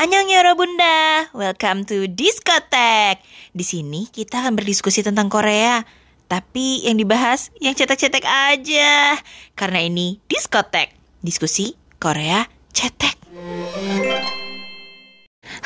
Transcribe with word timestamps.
Annyeong 0.00 0.32
Yoro 0.32 0.56
Bunda, 0.56 1.28
welcome 1.36 1.84
to 1.84 2.08
Diskotek. 2.08 3.20
Di 3.52 3.60
sini 3.60 4.08
kita 4.08 4.40
akan 4.40 4.56
berdiskusi 4.56 5.04
tentang 5.04 5.28
Korea. 5.28 5.84
Tapi 6.24 6.88
yang 6.88 6.96
dibahas 6.96 7.52
yang 7.60 7.76
cetek-cetek 7.76 8.24
aja. 8.24 9.20
Karena 9.52 9.84
ini 9.84 10.16
Diskotek, 10.24 10.96
diskusi 11.20 11.76
Korea 12.00 12.48
cetek. 12.72 13.12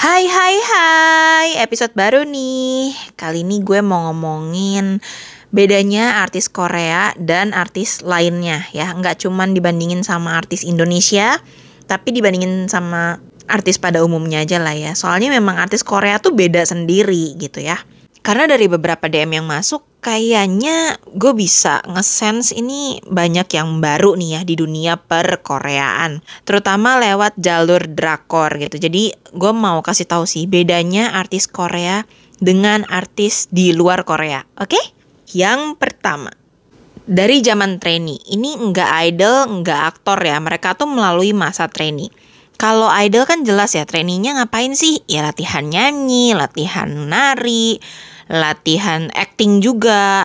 Hai 0.03 0.27
hai 0.27 0.57
hai, 0.67 1.49
episode 1.63 1.95
baru 1.95 2.27
nih. 2.27 2.91
Kali 3.15 3.47
ini 3.47 3.63
gue 3.63 3.87
mau 3.87 4.11
ngomongin 4.11 4.99
bedanya 5.55 6.27
artis 6.27 6.51
Korea 6.51 7.15
dan 7.23 7.55
artis 7.55 8.03
lainnya 8.03 8.67
ya. 8.75 8.99
Nggak 8.99 9.23
cuman 9.23 9.55
dibandingin 9.55 10.03
sama 10.03 10.35
artis 10.35 10.67
Indonesia, 10.67 11.39
tapi 11.87 12.11
dibandingin 12.11 12.67
sama 12.67 13.23
artis 13.49 13.77
pada 13.77 14.01
umumnya 14.05 14.43
aja 14.45 14.61
lah 14.61 14.75
ya. 14.77 14.93
Soalnya 14.97 15.33
memang 15.33 15.61
artis 15.61 15.85
Korea 15.85 16.21
tuh 16.21 16.33
beda 16.33 16.65
sendiri 16.65 17.37
gitu 17.37 17.61
ya. 17.61 17.81
Karena 18.25 18.49
dari 18.49 18.73
beberapa 18.73 19.05
DM 19.05 19.37
yang 19.37 19.45
masuk, 19.45 19.85
kayaknya 20.01 20.97
gue 21.13 21.37
bisa 21.37 21.85
nge-sense 21.85 22.57
ini 22.57 22.97
banyak 23.05 23.45
yang 23.53 23.85
baru 23.85 24.17
nih 24.17 24.41
ya 24.41 24.41
di 24.49 24.57
dunia 24.57 24.97
per-Koreaan. 24.97 26.25
Terutama 26.49 26.97
lewat 27.05 27.37
jalur 27.37 27.85
drakor 27.85 28.57
gitu. 28.57 28.81
Jadi 28.81 29.13
gue 29.13 29.53
mau 29.53 29.85
kasih 29.85 30.09
tahu 30.09 30.25
sih 30.25 30.49
bedanya 30.49 31.13
artis 31.13 31.45
Korea 31.45 32.09
dengan 32.41 32.89
artis 32.89 33.53
di 33.53 33.77
luar 33.77 34.09
Korea. 34.09 34.41
Oke? 34.57 34.73
Okay? 34.73 34.85
Yang 35.37 35.77
pertama, 35.77 36.33
dari 37.05 37.45
zaman 37.45 37.77
trainee. 37.77 38.25
Ini 38.25 38.73
nggak 38.73 38.91
idol, 39.13 39.61
nggak 39.61 39.81
aktor 39.85 40.19
ya. 40.25 40.41
Mereka 40.41 40.81
tuh 40.81 40.89
melalui 40.89 41.37
masa 41.37 41.69
trainee. 41.69 42.09
Kalau 42.55 42.87
idol 42.87 43.27
kan 43.27 43.43
jelas 43.43 43.75
ya 43.75 43.83
trainingnya 43.83 44.39
ngapain 44.39 44.73
sih? 44.79 45.03
Ya 45.11 45.27
latihan 45.27 45.67
nyanyi, 45.67 46.33
latihan 46.39 46.89
nari, 46.89 47.83
latihan 48.31 49.11
acting 49.13 49.59
juga. 49.59 50.23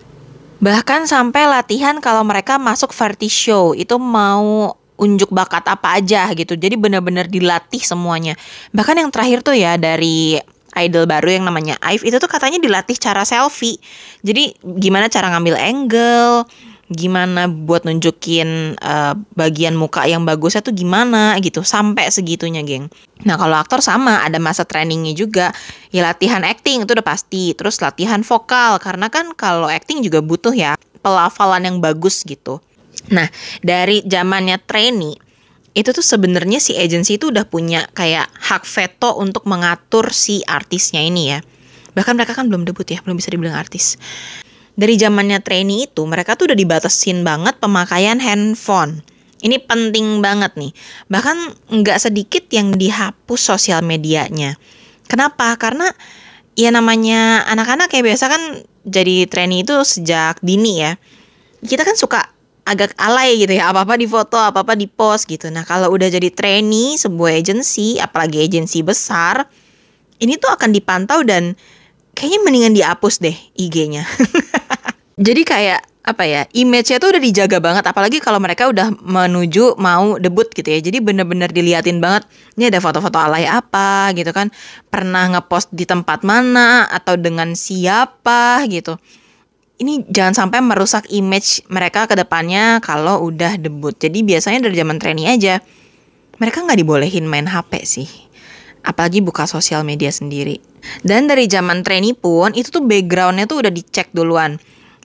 Bahkan 0.59 1.07
sampai 1.07 1.47
latihan 1.47 1.97
kalau 2.03 2.21
mereka 2.27 2.59
masuk 2.59 2.91
variety 2.91 3.31
show 3.31 3.71
itu 3.73 3.95
mau 3.97 4.75
unjuk 4.99 5.31
bakat 5.31 5.63
apa 5.65 5.97
aja 5.97 6.27
gitu. 6.35 6.59
Jadi 6.59 6.75
benar-benar 6.75 7.31
dilatih 7.31 7.79
semuanya. 7.79 8.35
Bahkan 8.75 8.99
yang 8.99 9.09
terakhir 9.09 9.39
tuh 9.41 9.55
ya 9.55 9.79
dari 9.79 10.37
idol 10.77 11.09
baru 11.09 11.41
yang 11.41 11.45
namanya 11.49 11.81
Ive 11.81 12.05
itu 12.05 12.21
tuh 12.21 12.29
katanya 12.29 12.61
dilatih 12.61 12.99
cara 12.99 13.25
selfie. 13.25 13.79
Jadi 14.21 14.53
gimana 14.77 15.09
cara 15.09 15.33
ngambil 15.33 15.55
angle, 15.57 16.45
gimana 16.89 17.45
buat 17.45 17.85
nunjukin 17.85 18.81
uh, 18.81 19.13
bagian 19.37 19.77
muka 19.77 20.09
yang 20.09 20.25
bagusnya 20.25 20.65
tuh 20.65 20.73
gimana 20.73 21.37
gitu 21.37 21.61
sampai 21.61 22.09
segitunya 22.09 22.65
geng. 22.65 22.89
Nah 23.29 23.37
kalau 23.37 23.61
aktor 23.61 23.77
sama 23.85 24.25
ada 24.25 24.41
masa 24.41 24.65
trainingnya 24.65 25.13
juga 25.13 25.53
ya 25.93 26.01
latihan 26.01 26.41
acting 26.41 26.89
itu 26.89 26.91
udah 26.97 27.05
pasti 27.05 27.53
terus 27.53 27.77
latihan 27.77 28.25
vokal 28.25 28.81
karena 28.81 29.05
kan 29.13 29.37
kalau 29.37 29.69
acting 29.69 30.01
juga 30.01 30.25
butuh 30.25 30.49
ya 30.49 30.73
pelafalan 31.05 31.69
yang 31.69 31.77
bagus 31.77 32.25
gitu. 32.25 32.57
Nah 33.13 33.29
dari 33.61 34.01
zamannya 34.09 34.57
trainee 34.57 35.13
itu 35.77 35.93
tuh 35.93 36.01
sebenarnya 36.01 36.57
si 36.57 36.73
agency 36.73 37.21
itu 37.21 37.29
udah 37.29 37.45
punya 37.45 37.85
kayak 37.93 38.25
hak 38.33 38.65
veto 38.65 39.13
untuk 39.21 39.45
mengatur 39.45 40.09
si 40.09 40.41
artisnya 40.41 41.05
ini 41.05 41.37
ya. 41.37 41.39
Bahkan 41.93 42.17
mereka 42.17 42.33
kan 42.33 42.49
belum 42.49 42.65
debut 42.65 42.85
ya, 42.89 42.97
belum 43.05 43.21
bisa 43.21 43.29
dibilang 43.29 43.53
artis 43.53 43.93
dari 44.79 44.95
zamannya 44.95 45.43
trainee 45.43 45.91
itu 45.91 46.07
mereka 46.07 46.39
tuh 46.39 46.47
udah 46.47 46.57
dibatasin 46.57 47.27
banget 47.27 47.59
pemakaian 47.59 48.23
handphone. 48.23 49.03
Ini 49.43 49.59
penting 49.67 50.23
banget 50.23 50.55
nih. 50.55 50.71
Bahkan 51.11 51.37
nggak 51.83 51.99
sedikit 51.99 52.47
yang 52.55 52.71
dihapus 52.75 53.39
sosial 53.43 53.83
medianya. 53.83 54.55
Kenapa? 55.11 55.55
Karena 55.59 55.91
ya 56.55 56.71
namanya 56.71 57.43
anak-anak 57.51 57.91
kayak 57.91 58.15
biasa 58.15 58.31
kan 58.31 58.41
jadi 58.87 59.27
trainee 59.27 59.67
itu 59.67 59.75
sejak 59.83 60.39
dini 60.39 60.79
ya. 60.79 60.95
Kita 61.59 61.83
kan 61.83 61.99
suka 61.99 62.23
agak 62.69 62.93
alay 63.01 63.41
gitu 63.41 63.57
ya 63.57 63.73
apa-apa 63.73 63.97
di 63.97 64.05
foto 64.05 64.37
apa-apa 64.37 64.77
di 64.77 64.85
post 64.85 65.25
gitu 65.25 65.49
nah 65.49 65.65
kalau 65.65 65.89
udah 65.89 66.05
jadi 66.05 66.29
trainee 66.29 67.01
sebuah 67.01 67.41
agensi 67.41 67.97
apalagi 67.97 68.45
agensi 68.45 68.85
besar 68.85 69.49
ini 70.21 70.37
tuh 70.37 70.53
akan 70.53 70.69
dipantau 70.69 71.25
dan 71.25 71.57
kayaknya 72.15 72.39
mendingan 72.45 72.73
dihapus 72.75 73.21
deh 73.21 73.35
IG-nya. 73.57 74.05
Jadi 75.25 75.41
kayak 75.43 75.81
apa 75.99 76.25
ya 76.25 76.41
image-nya 76.55 76.97
tuh 76.97 77.11
udah 77.11 77.21
dijaga 77.21 77.57
banget. 77.59 77.83
Apalagi 77.85 78.17
kalau 78.23 78.39
mereka 78.39 78.71
udah 78.71 78.89
menuju 79.03 79.75
mau 79.77 80.15
debut 80.15 80.47
gitu 80.49 80.65
ya. 80.65 80.79
Jadi 80.79 81.03
bener-bener 81.03 81.51
diliatin 81.51 81.99
banget 81.99 82.25
ini 82.55 82.71
ada 82.71 82.79
foto-foto 82.79 83.19
alay 83.19 83.43
apa 83.45 84.15
gitu 84.15 84.31
kan. 84.31 84.49
Pernah 84.87 85.37
ngepost 85.37 85.75
di 85.75 85.83
tempat 85.83 86.23
mana 86.23 86.87
atau 86.87 87.19
dengan 87.19 87.53
siapa 87.53 88.63
gitu. 88.71 88.95
Ini 89.79 90.07
jangan 90.11 90.35
sampai 90.35 90.59
merusak 90.59 91.07
image 91.07 91.63
mereka 91.71 92.03
ke 92.07 92.15
depannya 92.15 92.83
kalau 92.83 93.23
udah 93.27 93.59
debut. 93.59 93.95
Jadi 93.95 94.23
biasanya 94.23 94.67
dari 94.67 94.75
zaman 94.75 94.99
trainee 94.99 95.29
aja 95.29 95.63
mereka 96.39 96.63
nggak 96.63 96.79
dibolehin 96.79 97.27
main 97.27 97.45
HP 97.45 97.71
sih 97.83 98.09
apalagi 98.83 99.19
buka 99.19 99.45
sosial 99.45 99.83
media 99.83 100.11
sendiri. 100.11 100.59
Dan 101.03 101.27
dari 101.27 101.45
zaman 101.45 101.83
trainee 101.83 102.15
pun 102.15 102.55
itu 102.55 102.71
tuh 102.71 102.83
backgroundnya 102.83 103.45
tuh 103.45 103.63
udah 103.63 103.71
dicek 103.71 104.11
duluan. 104.15 104.57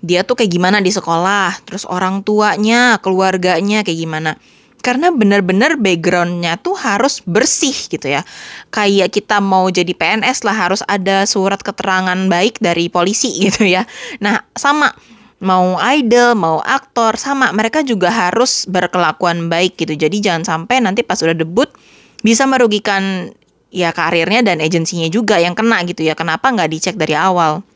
Dia 0.05 0.23
tuh 0.23 0.37
kayak 0.37 0.53
gimana 0.53 0.79
di 0.85 0.93
sekolah, 0.93 1.65
terus 1.65 1.89
orang 1.89 2.21
tuanya, 2.23 3.01
keluarganya 3.01 3.81
kayak 3.83 3.99
gimana. 3.99 4.37
Karena 4.85 5.09
bener-bener 5.09 5.81
backgroundnya 5.81 6.61
tuh 6.61 6.77
harus 6.77 7.25
bersih 7.25 7.73
gitu 7.73 8.05
ya. 8.05 8.21
Kayak 8.69 9.17
kita 9.17 9.41
mau 9.41 9.65
jadi 9.73 9.97
PNS 9.97 10.45
lah 10.45 10.53
harus 10.53 10.85
ada 10.85 11.25
surat 11.25 11.57
keterangan 11.65 12.21
baik 12.29 12.61
dari 12.61 12.93
polisi 12.93 13.33
gitu 13.49 13.65
ya. 13.65 13.89
Nah 14.21 14.45
sama 14.53 14.93
mau 15.41 15.81
idol, 15.81 16.37
mau 16.37 16.61
aktor, 16.61 17.17
sama 17.17 17.49
mereka 17.57 17.81
juga 17.81 18.13
harus 18.13 18.69
berkelakuan 18.69 19.49
baik 19.49 19.81
gitu. 19.81 19.97
Jadi 19.97 20.21
jangan 20.21 20.45
sampai 20.45 20.85
nanti 20.85 21.01
pas 21.01 21.17
udah 21.25 21.37
debut 21.37 21.73
bisa 22.21 22.45
merugikan 22.45 23.33
ya 23.75 23.91
karirnya 23.91 24.47
dan 24.47 24.63
agensinya 24.63 25.11
juga 25.11 25.43
yang 25.43 25.59
kena 25.59 25.83
gitu 25.83 26.07
ya. 26.07 26.15
Kenapa 26.15 26.55
nggak 26.55 26.71
dicek 26.71 26.95
dari 26.95 27.19
awal? 27.19 27.67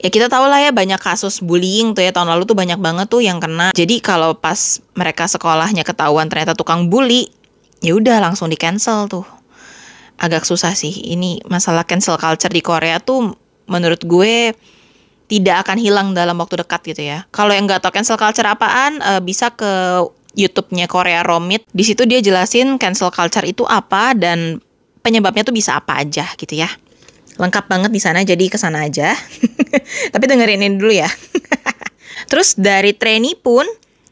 Ya 0.00 0.08
kita 0.08 0.32
tahu 0.32 0.46
lah 0.48 0.62
ya 0.62 0.70
banyak 0.72 0.96
kasus 1.02 1.44
bullying 1.44 1.92
tuh 1.92 2.06
ya 2.06 2.14
tahun 2.14 2.32
lalu 2.32 2.48
tuh 2.48 2.56
banyak 2.56 2.80
banget 2.80 3.06
tuh 3.12 3.20
yang 3.20 3.36
kena. 3.42 3.76
Jadi 3.76 4.00
kalau 4.00 4.32
pas 4.38 4.80
mereka 4.96 5.28
sekolahnya 5.28 5.84
ketahuan 5.84 6.32
ternyata 6.32 6.56
tukang 6.56 6.88
bully, 6.88 7.28
ya 7.84 7.92
udah 7.92 8.22
langsung 8.24 8.48
di 8.48 8.56
cancel 8.56 9.10
tuh. 9.10 9.26
Agak 10.16 10.48
susah 10.48 10.72
sih. 10.72 11.12
Ini 11.12 11.44
masalah 11.50 11.84
cancel 11.84 12.16
culture 12.16 12.50
di 12.50 12.62
Korea 12.64 13.02
tuh 13.02 13.36
menurut 13.68 14.00
gue 14.06 14.56
tidak 15.28 15.68
akan 15.68 15.76
hilang 15.76 16.08
dalam 16.16 16.40
waktu 16.40 16.62
dekat 16.62 16.80
gitu 16.94 17.02
ya. 17.04 17.28
Kalau 17.34 17.52
yang 17.52 17.68
nggak 17.68 17.84
tahu 17.84 17.92
cancel 17.92 18.16
culture 18.16 18.48
apaan, 18.48 19.02
uh, 19.04 19.20
bisa 19.20 19.52
ke 19.52 20.02
YouTube-nya 20.38 20.86
Korea 20.86 21.26
Romit. 21.26 21.66
Di 21.74 21.82
situ 21.82 22.06
dia 22.06 22.22
jelasin 22.22 22.78
cancel 22.78 23.10
culture 23.10 23.44
itu 23.44 23.66
apa 23.66 24.14
dan 24.14 24.62
penyebabnya 25.08 25.40
tuh 25.48 25.56
bisa 25.56 25.80
apa 25.80 26.04
aja 26.04 26.28
gitu 26.36 26.52
ya. 26.52 26.68
Lengkap 27.40 27.64
banget 27.64 27.88
di 27.88 28.00
sana 28.02 28.20
jadi 28.20 28.44
ke 28.52 28.60
sana 28.60 28.84
aja. 28.84 29.16
Tapi 30.12 30.24
dengerin 30.28 30.60
ini 30.60 30.76
dulu 30.76 30.92
ya. 30.92 31.08
Terus 32.30 32.52
dari 32.60 32.92
trainee 32.92 33.40
pun 33.40 33.64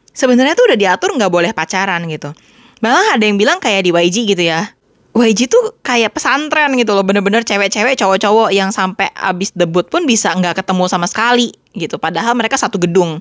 sebenarnya 0.09 0.57
tuh 0.57 0.73
udah 0.73 0.77
diatur 0.79 1.13
nggak 1.13 1.29
boleh 1.29 1.53
pacaran 1.53 2.09
gitu. 2.09 2.33
Malah 2.81 3.21
ada 3.21 3.23
yang 3.29 3.37
bilang 3.37 3.61
kayak 3.61 3.85
di 3.85 3.93
YG 3.93 4.25
gitu 4.33 4.41
ya. 4.41 4.73
YG 5.17 5.49
tuh 5.49 5.77
kayak 5.81 6.13
pesantren 6.13 6.77
gitu 6.77 6.93
loh, 6.93 7.01
bener-bener 7.01 7.41
cewek-cewek, 7.41 7.97
cowok-cowok 7.97 8.53
yang 8.53 8.69
sampai 8.69 9.09
abis 9.17 9.49
debut 9.49 9.85
pun 9.89 10.05
bisa 10.05 10.29
nggak 10.29 10.61
ketemu 10.61 10.85
sama 10.85 11.09
sekali 11.09 11.53
gitu. 11.73 11.97
Padahal 11.97 12.37
mereka 12.37 12.57
satu 12.57 12.77
gedung 12.77 13.17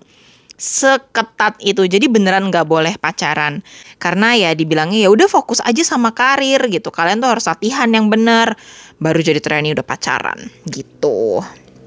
seketat 0.57 1.61
itu. 1.61 1.85
Jadi 1.85 2.09
beneran 2.09 2.49
nggak 2.49 2.67
boleh 2.67 2.97
pacaran. 2.97 3.61
Karena 4.01 4.37
ya 4.37 4.51
dibilangnya 4.57 5.07
ya 5.07 5.09
udah 5.13 5.29
fokus 5.29 5.61
aja 5.63 5.81
sama 5.85 6.13
karir 6.17 6.61
gitu. 6.69 6.89
Kalian 6.93 7.21
tuh 7.21 7.31
harus 7.33 7.45
latihan 7.49 7.89
yang 7.89 8.09
bener. 8.09 8.57
Baru 8.97 9.21
jadi 9.21 9.41
trainee 9.41 9.77
udah 9.77 9.87
pacaran 9.87 10.49
gitu. 10.69 11.45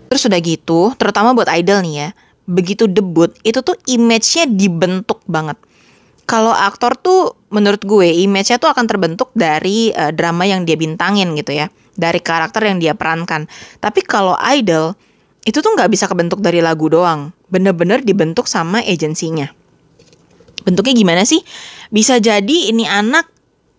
Terus 0.10 0.26
udah 0.26 0.40
gitu 0.42 0.94
terutama 0.98 1.38
buat 1.38 1.50
idol 1.54 1.86
nih 1.86 1.96
ya 2.02 2.10
begitu 2.50 2.90
debut 2.90 3.30
itu 3.46 3.62
tuh 3.62 3.78
image-nya 3.86 4.50
dibentuk 4.50 5.22
banget. 5.30 5.56
Kalau 6.26 6.54
aktor 6.54 6.98
tuh 6.98 7.38
menurut 7.54 7.86
gue 7.86 8.10
image-nya 8.26 8.58
tuh 8.58 8.74
akan 8.74 8.86
terbentuk 8.90 9.30
dari 9.38 9.94
uh, 9.94 10.10
drama 10.10 10.50
yang 10.50 10.66
dia 10.66 10.74
bintangin 10.74 11.38
gitu 11.38 11.54
ya. 11.54 11.70
Dari 11.94 12.18
karakter 12.18 12.66
yang 12.66 12.82
dia 12.82 12.98
perankan. 12.98 13.46
Tapi 13.78 14.02
kalau 14.02 14.34
idol 14.50 14.98
itu 15.48 15.60
tuh 15.64 15.72
nggak 15.76 15.90
bisa 15.92 16.06
kebentuk 16.06 16.44
dari 16.44 16.60
lagu 16.60 16.92
doang 16.92 17.32
bener-bener 17.50 18.04
dibentuk 18.04 18.46
sama 18.46 18.84
agensinya. 18.86 19.50
Bentuknya 20.64 20.94
gimana 20.94 21.24
sih? 21.26 21.42
Bisa 21.90 22.20
jadi 22.22 22.70
ini 22.70 22.86
anak 22.86 23.26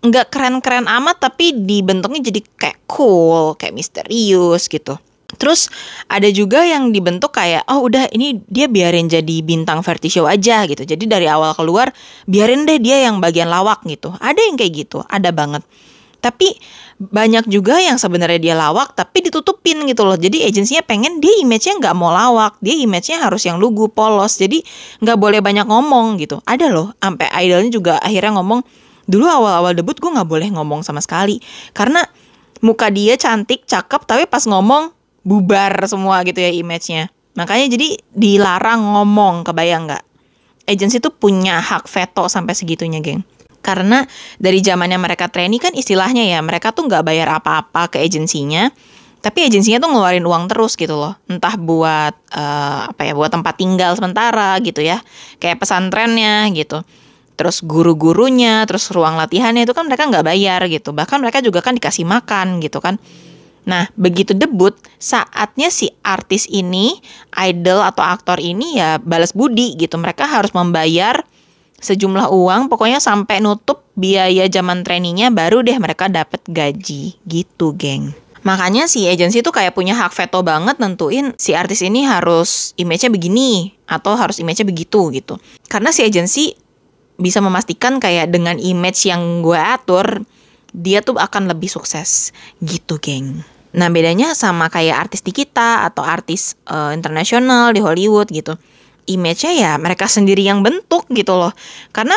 nggak 0.00 0.32
keren-keren 0.32 0.88
amat 0.88 1.20
tapi 1.20 1.52
dibentuknya 1.52 2.32
jadi 2.32 2.40
kayak 2.56 2.78
cool, 2.88 3.54
kayak 3.60 3.76
misterius 3.76 4.66
gitu. 4.66 4.96
Terus 5.38 5.70
ada 6.10 6.26
juga 6.32 6.66
yang 6.66 6.90
dibentuk 6.90 7.30
kayak 7.36 7.62
oh 7.70 7.86
udah 7.86 8.10
ini 8.10 8.42
dia 8.50 8.66
biarin 8.66 9.06
jadi 9.06 9.44
bintang 9.44 9.84
variety 9.84 10.10
show 10.10 10.26
aja 10.26 10.66
gitu. 10.66 10.82
Jadi 10.82 11.04
dari 11.06 11.30
awal 11.30 11.54
keluar 11.54 11.94
biarin 12.26 12.66
deh 12.66 12.82
dia 12.82 13.06
yang 13.06 13.22
bagian 13.22 13.46
lawak 13.46 13.84
gitu. 13.86 14.10
Ada 14.18 14.40
yang 14.50 14.58
kayak 14.58 14.72
gitu, 14.88 15.04
ada 15.06 15.30
banget. 15.30 15.62
Tapi 16.20 16.60
banyak 17.00 17.48
juga 17.48 17.80
yang 17.80 17.96
sebenarnya 17.96 18.36
dia 18.36 18.52
lawak 18.52 18.92
tapi 18.92 19.24
ditutupin 19.24 19.88
gitu 19.88 20.04
loh. 20.04 20.20
Jadi 20.20 20.44
agensinya 20.44 20.84
pengen 20.84 21.18
dia 21.18 21.32
image-nya 21.40 21.80
nggak 21.80 21.96
mau 21.96 22.12
lawak, 22.12 22.60
dia 22.60 22.76
image-nya 22.76 23.24
harus 23.24 23.48
yang 23.48 23.56
lugu, 23.56 23.88
polos. 23.88 24.36
Jadi 24.36 24.60
nggak 25.00 25.16
boleh 25.16 25.40
banyak 25.40 25.64
ngomong 25.64 26.20
gitu. 26.20 26.44
Ada 26.44 26.68
loh, 26.68 26.92
sampai 27.00 27.32
idolnya 27.40 27.72
juga 27.72 27.94
akhirnya 28.04 28.36
ngomong 28.36 28.60
dulu 29.10 29.26
awal-awal 29.26 29.74
debut 29.74 29.96
gue 29.98 30.06
nggak 30.06 30.28
boleh 30.28 30.48
ngomong 30.54 30.86
sama 30.86 31.02
sekali 31.02 31.42
karena 31.74 32.04
muka 32.60 32.92
dia 32.92 33.16
cantik, 33.16 33.64
cakep 33.64 34.04
tapi 34.04 34.28
pas 34.28 34.44
ngomong 34.44 34.92
bubar 35.24 35.88
semua 35.88 36.20
gitu 36.28 36.38
ya 36.38 36.52
image-nya. 36.52 37.08
Makanya 37.34 37.72
jadi 37.72 37.96
dilarang 38.12 38.84
ngomong, 38.84 39.48
kebayang 39.48 39.88
nggak? 39.88 40.04
Agensi 40.68 41.00
tuh 41.00 41.16
punya 41.16 41.58
hak 41.58 41.88
veto 41.88 42.28
sampai 42.28 42.52
segitunya, 42.52 43.00
geng 43.00 43.24
karena 43.60 44.08
dari 44.40 44.64
zamannya 44.64 44.96
mereka 44.96 45.28
trainee 45.28 45.60
kan 45.60 45.76
istilahnya 45.76 46.24
ya 46.24 46.40
mereka 46.40 46.72
tuh 46.72 46.88
nggak 46.88 47.04
bayar 47.04 47.28
apa-apa 47.40 47.92
ke 47.92 48.00
agensinya 48.00 48.72
tapi 49.20 49.44
agensinya 49.44 49.84
tuh 49.84 49.92
ngeluarin 49.92 50.24
uang 50.24 50.48
terus 50.48 50.80
gitu 50.80 50.96
loh. 50.96 51.12
Entah 51.28 51.54
buat 51.60 52.16
uh, 52.32 52.88
apa 52.88 53.04
ya 53.04 53.12
buat 53.12 53.28
tempat 53.28 53.52
tinggal 53.60 53.92
sementara 53.92 54.56
gitu 54.64 54.80
ya 54.80 55.04
kayak 55.36 55.60
pesantrennya 55.60 56.48
gitu. 56.56 56.80
Terus 57.36 57.60
guru-gurunya 57.64 58.64
terus 58.64 58.88
ruang 58.88 59.20
latihannya 59.20 59.68
itu 59.68 59.76
kan 59.76 59.84
mereka 59.84 60.08
nggak 60.08 60.24
bayar 60.24 60.60
gitu. 60.72 60.96
Bahkan 60.96 61.20
mereka 61.20 61.44
juga 61.44 61.60
kan 61.60 61.76
dikasih 61.76 62.08
makan 62.08 62.64
gitu 62.64 62.80
kan. 62.80 62.96
Nah, 63.68 63.92
begitu 63.92 64.32
debut, 64.32 64.72
saatnya 64.96 65.68
si 65.68 65.92
artis 66.00 66.48
ini, 66.48 66.96
idol 67.36 67.84
atau 67.84 68.00
aktor 68.08 68.40
ini 68.40 68.80
ya 68.80 68.96
balas 68.96 69.36
budi 69.36 69.76
gitu. 69.76 70.00
Mereka 70.00 70.24
harus 70.24 70.56
membayar 70.56 71.20
sejumlah 71.80 72.28
uang 72.28 72.68
pokoknya 72.68 73.00
sampai 73.00 73.40
nutup 73.40 73.88
biaya 73.96 74.46
zaman 74.46 74.84
trainingnya 74.84 75.32
baru 75.32 75.64
deh 75.64 75.76
mereka 75.80 76.06
dapat 76.06 76.44
gaji. 76.46 77.16
Gitu 77.24 77.66
geng. 77.74 78.12
Makanya 78.40 78.88
si 78.88 79.04
agensi 79.04 79.44
tuh 79.44 79.52
kayak 79.52 79.76
punya 79.76 79.92
hak 79.92 80.16
veto 80.16 80.40
banget 80.40 80.80
nentuin 80.80 81.36
si 81.36 81.52
artis 81.52 81.84
ini 81.84 82.08
harus 82.08 82.72
image-nya 82.80 83.12
begini 83.12 83.76
atau 83.84 84.16
harus 84.16 84.40
image-nya 84.40 84.64
begitu 84.64 85.12
gitu. 85.12 85.36
Karena 85.68 85.92
si 85.92 86.04
agensi 86.04 86.56
bisa 87.20 87.44
memastikan 87.44 88.00
kayak 88.00 88.32
dengan 88.32 88.56
image 88.56 89.04
yang 89.04 89.44
gue 89.44 89.60
atur 89.60 90.24
dia 90.72 91.04
tuh 91.04 91.20
akan 91.20 91.52
lebih 91.52 91.68
sukses. 91.68 92.32
Gitu 92.64 92.96
geng. 92.96 93.44
Nah 93.76 93.92
bedanya 93.92 94.32
sama 94.32 94.72
kayak 94.72 95.08
artis 95.08 95.20
di 95.20 95.36
kita 95.36 95.84
atau 95.84 96.02
artis 96.02 96.56
uh, 96.66 96.96
internasional 96.96 97.76
di 97.76 97.84
Hollywood 97.84 98.32
gitu 98.32 98.56
image-nya 99.10 99.52
ya 99.52 99.72
mereka 99.76 100.06
sendiri 100.06 100.46
yang 100.46 100.62
bentuk 100.62 101.06
gitu 101.10 101.34
loh. 101.34 101.50
Karena 101.90 102.14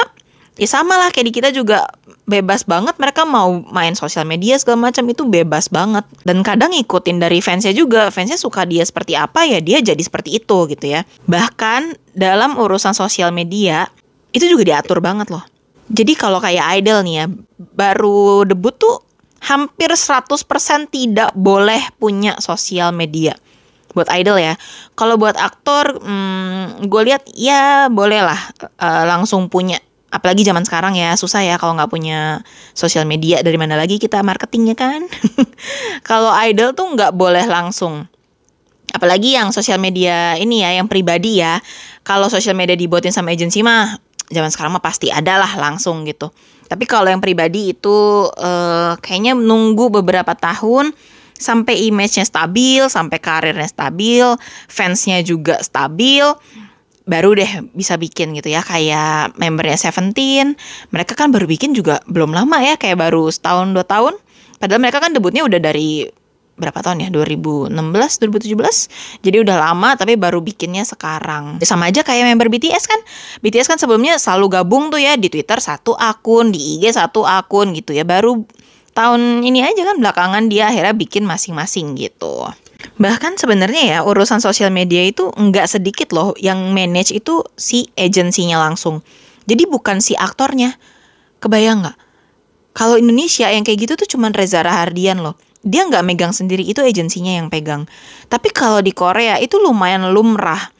ya 0.53 0.69
sama 0.69 1.01
lah 1.01 1.09
kayak 1.09 1.25
di 1.29 1.33
kita 1.33 1.49
juga 1.49 1.89
bebas 2.29 2.63
banget 2.63 2.93
mereka 3.01 3.25
mau 3.25 3.65
main 3.73 3.97
sosial 3.97 4.23
media 4.23 4.53
segala 4.61 4.89
macam 4.89 5.03
itu 5.09 5.25
bebas 5.25 5.67
banget. 5.67 6.05
Dan 6.21 6.45
kadang 6.45 6.71
ngikutin 6.71 7.17
dari 7.17 7.41
fansnya 7.41 7.73
juga 7.73 8.13
fansnya 8.13 8.37
suka 8.37 8.63
dia 8.69 8.85
seperti 8.85 9.17
apa 9.17 9.45
ya 9.49 9.59
dia 9.59 9.81
jadi 9.81 9.99
seperti 9.99 10.37
itu 10.37 10.57
gitu 10.69 10.85
ya. 10.85 11.01
Bahkan 11.25 12.13
dalam 12.13 12.55
urusan 12.55 12.93
sosial 12.93 13.33
media 13.33 13.89
itu 14.33 14.45
juga 14.45 14.77
diatur 14.77 15.01
banget 15.01 15.33
loh. 15.33 15.43
Jadi 15.93 16.13
kalau 16.15 16.39
kayak 16.39 16.79
idol 16.79 17.03
nih 17.03 17.15
ya 17.21 17.25
baru 17.75 18.47
debut 18.47 18.73
tuh 18.77 19.03
hampir 19.43 19.91
100% 19.91 20.39
tidak 20.87 21.35
boleh 21.35 21.83
punya 21.99 22.39
sosial 22.39 22.95
media 22.95 23.35
buat 23.93 24.09
idol 24.11 24.41
ya. 24.41 24.53
Kalau 24.97 25.15
buat 25.15 25.37
aktor, 25.37 26.01
hmm, 26.01 26.85
gue 26.89 27.01
lihat 27.07 27.23
ya 27.33 27.87
boleh 27.87 28.21
lah 28.25 28.41
uh, 28.81 29.03
langsung 29.07 29.47
punya. 29.47 29.79
Apalagi 30.13 30.45
zaman 30.45 30.61
sekarang 30.61 30.93
ya 30.93 31.17
susah 31.17 31.41
ya 31.41 31.57
kalau 31.57 31.73
nggak 31.73 31.89
punya 31.89 32.45
sosial 32.77 33.01
media 33.09 33.41
dari 33.41 33.57
mana 33.57 33.73
lagi 33.73 33.97
kita 33.97 34.21
marketingnya 34.21 34.77
kan. 34.77 35.01
kalau 36.09 36.29
idol 36.45 36.77
tuh 36.77 36.93
nggak 36.93 37.17
boleh 37.17 37.45
langsung. 37.49 38.05
Apalagi 38.93 39.33
yang 39.33 39.49
sosial 39.49 39.81
media 39.81 40.37
ini 40.37 40.61
ya, 40.61 40.77
yang 40.77 40.85
pribadi 40.85 41.41
ya. 41.41 41.57
Kalau 42.05 42.29
sosial 42.29 42.53
media 42.53 42.77
dibuatin 42.77 43.09
sama 43.09 43.33
agensi 43.33 43.65
mah, 43.65 43.97
zaman 44.29 44.53
sekarang 44.53 44.77
mah 44.77 44.85
pasti 44.85 45.09
ada 45.09 45.41
lah 45.41 45.49
langsung 45.57 46.05
gitu. 46.05 46.29
Tapi 46.69 46.85
kalau 46.85 47.09
yang 47.09 47.21
pribadi 47.21 47.73
itu 47.73 48.29
uh, 48.29 48.93
kayaknya 49.01 49.33
nunggu 49.33 49.89
beberapa 49.89 50.37
tahun 50.37 50.93
sampai 51.43 51.91
image-nya 51.91 52.23
stabil, 52.23 52.87
sampai 52.87 53.19
karirnya 53.19 53.67
stabil, 53.67 54.23
fansnya 54.71 55.19
juga 55.19 55.59
stabil, 55.59 56.23
baru 57.03 57.35
deh 57.35 57.67
bisa 57.75 57.99
bikin 57.99 58.31
gitu 58.35 58.51
ya 58.51 58.63
kayak 58.63 59.35
membernya 59.35 59.75
Seventeen. 59.75 60.55
Mereka 60.95 61.19
kan 61.19 61.29
baru 61.35 61.45
bikin 61.47 61.75
juga 61.75 61.99
belum 62.07 62.31
lama 62.31 62.63
ya 62.63 62.79
kayak 62.79 62.99
baru 62.99 63.27
setahun 63.27 63.75
dua 63.75 63.83
tahun. 63.83 64.15
Padahal 64.59 64.79
mereka 64.79 65.03
kan 65.03 65.11
debutnya 65.11 65.43
udah 65.43 65.59
dari 65.59 66.07
berapa 66.53 66.85
tahun 66.85 67.01
ya? 67.03 67.09
2016 67.09 67.73
2017 67.73 69.25
jadi 69.25 69.37
udah 69.41 69.57
lama 69.57 69.97
tapi 69.97 70.15
baru 70.15 70.39
bikinnya 70.39 70.87
sekarang. 70.87 71.59
Sama 71.65 71.91
aja 71.91 72.05
kayak 72.05 72.23
member 72.31 72.47
BTS 72.47 72.87
kan. 72.87 72.99
BTS 73.43 73.67
kan 73.67 73.77
sebelumnya 73.81 74.15
selalu 74.15 74.61
gabung 74.61 74.87
tuh 74.87 75.01
ya 75.01 75.19
di 75.19 75.27
Twitter 75.27 75.59
satu 75.59 75.97
akun 75.97 76.55
di 76.55 76.79
IG 76.79 76.95
satu 76.95 77.27
akun 77.27 77.75
gitu 77.75 77.91
ya. 77.91 78.07
Baru 78.07 78.47
tahun 78.93 79.41
ini 79.41 79.65
aja 79.65 79.81
kan 79.83 79.97
belakangan 79.99 80.47
dia 80.47 80.69
akhirnya 80.69 80.93
bikin 80.93 81.25
masing-masing 81.25 81.97
gitu. 81.97 82.47
Bahkan 82.99 83.41
sebenarnya 83.41 83.83
ya 83.83 83.99
urusan 84.05 84.39
sosial 84.39 84.69
media 84.69 85.01
itu 85.03 85.33
nggak 85.33 85.67
sedikit 85.67 86.13
loh 86.13 86.37
yang 86.37 86.71
manage 86.71 87.11
itu 87.13 87.41
si 87.57 87.89
agensinya 87.97 88.61
langsung. 88.61 89.01
Jadi 89.49 89.67
bukan 89.67 89.99
si 89.99 90.13
aktornya. 90.15 90.77
Kebayang 91.43 91.83
nggak? 91.83 91.97
Kalau 92.73 92.95
Indonesia 92.97 93.51
yang 93.51 93.67
kayak 93.67 93.85
gitu 93.85 93.93
tuh 93.99 94.07
cuman 94.15 94.31
Reza 94.31 94.63
Rahardian 94.63 95.21
loh. 95.21 95.35
Dia 95.63 95.87
nggak 95.87 96.03
megang 96.03 96.33
sendiri 96.35 96.63
itu 96.63 96.83
agensinya 96.83 97.39
yang 97.39 97.47
pegang. 97.47 97.87
Tapi 98.27 98.51
kalau 98.51 98.83
di 98.83 98.91
Korea 98.91 99.39
itu 99.39 99.59
lumayan 99.59 100.11
lumrah 100.11 100.71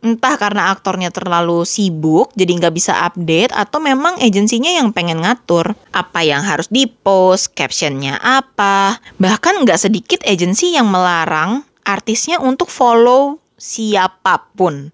entah 0.00 0.40
karena 0.40 0.72
aktornya 0.72 1.12
terlalu 1.12 1.68
sibuk 1.68 2.32
jadi 2.32 2.56
nggak 2.56 2.74
bisa 2.74 3.04
update 3.04 3.52
atau 3.52 3.84
memang 3.84 4.16
agensinya 4.16 4.72
yang 4.72 4.96
pengen 4.96 5.20
ngatur 5.20 5.76
apa 5.92 6.24
yang 6.24 6.40
harus 6.40 6.72
dipost, 6.72 7.52
captionnya 7.52 8.16
apa. 8.20 8.96
Bahkan 9.20 9.64
nggak 9.64 9.80
sedikit 9.80 10.20
agensi 10.24 10.72
yang 10.72 10.88
melarang 10.88 11.68
artisnya 11.84 12.40
untuk 12.40 12.72
follow 12.72 13.36
siapa 13.60 14.48
pun. 14.56 14.88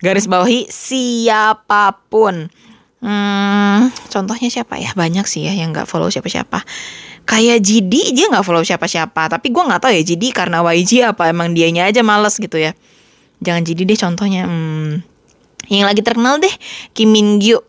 Garis 0.00 0.30
bawahi 0.30 0.70
siapa 0.72 2.00
pun. 2.08 2.48
Hmm, 2.98 3.94
contohnya 4.10 4.48
siapa 4.50 4.80
ya? 4.80 4.90
Banyak 4.96 5.28
sih 5.28 5.44
ya 5.44 5.52
yang 5.54 5.70
nggak 5.76 5.86
follow 5.86 6.08
siapa-siapa. 6.08 6.64
Kayak 7.28 7.60
JD 7.60 8.16
dia 8.16 8.26
nggak 8.32 8.42
follow 8.42 8.64
siapa-siapa, 8.64 9.28
tapi 9.28 9.52
gue 9.52 9.60
nggak 9.60 9.84
tahu 9.84 9.92
ya 9.92 10.00
JD 10.00 10.32
karena 10.32 10.64
YG 10.64 11.04
apa 11.04 11.28
emang 11.28 11.52
dianya 11.52 11.84
aja 11.84 12.00
males 12.00 12.40
gitu 12.40 12.56
ya 12.56 12.72
jangan 13.42 13.62
jadi 13.62 13.82
deh 13.86 13.98
contohnya 13.98 14.42
hmm, 14.46 15.02
yang 15.68 15.86
lagi 15.86 16.00
terkenal 16.00 16.40
deh 16.40 16.52
Kim 16.96 17.12
Min 17.12 17.38
Gyu. 17.38 17.60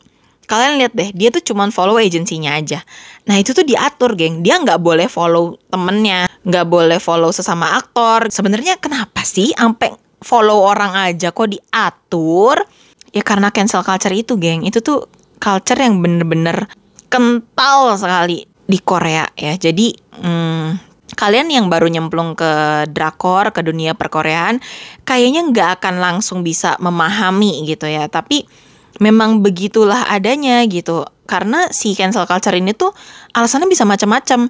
Kalian 0.50 0.82
lihat 0.82 0.98
deh 0.98 1.14
dia 1.14 1.30
tuh 1.30 1.46
cuman 1.46 1.70
follow 1.70 2.02
agensinya 2.02 2.58
aja. 2.58 2.82
Nah 3.30 3.38
itu 3.38 3.54
tuh 3.54 3.62
diatur 3.62 4.18
geng. 4.18 4.42
Dia 4.42 4.58
nggak 4.58 4.82
boleh 4.82 5.06
follow 5.06 5.62
temennya 5.70 6.26
nggak 6.42 6.66
boleh 6.66 6.98
follow 6.98 7.30
sesama 7.30 7.78
aktor. 7.78 8.34
Sebenarnya 8.34 8.82
kenapa 8.82 9.22
sih 9.22 9.54
sampai 9.54 9.94
follow 10.26 10.66
orang 10.66 10.98
aja 10.98 11.30
kok 11.30 11.54
diatur? 11.54 12.66
Ya 13.14 13.22
karena 13.22 13.54
cancel 13.54 13.86
culture 13.86 14.16
itu 14.18 14.42
geng. 14.42 14.66
Itu 14.66 14.82
tuh 14.82 15.06
culture 15.38 15.78
yang 15.78 16.02
bener-bener 16.02 16.66
kental 17.14 17.94
sekali 18.02 18.50
di 18.66 18.78
Korea 18.82 19.30
ya. 19.38 19.54
Jadi 19.54 19.94
hmm, 20.18 20.89
kalian 21.16 21.50
yang 21.50 21.66
baru 21.68 21.90
nyemplung 21.90 22.38
ke 22.38 22.86
drakor, 22.92 23.50
ke 23.54 23.62
dunia 23.66 23.98
perkoreaan, 23.98 24.62
kayaknya 25.06 25.46
nggak 25.50 25.70
akan 25.82 26.02
langsung 26.02 26.46
bisa 26.46 26.78
memahami 26.78 27.66
gitu 27.66 27.90
ya. 27.90 28.06
Tapi 28.10 28.46
memang 29.02 29.42
begitulah 29.46 30.10
adanya 30.10 30.62
gitu. 30.68 31.06
Karena 31.30 31.70
si 31.70 31.94
cancel 31.94 32.26
culture 32.26 32.58
ini 32.58 32.74
tuh 32.74 32.94
alasannya 33.34 33.70
bisa 33.70 33.86
macam-macam. 33.86 34.50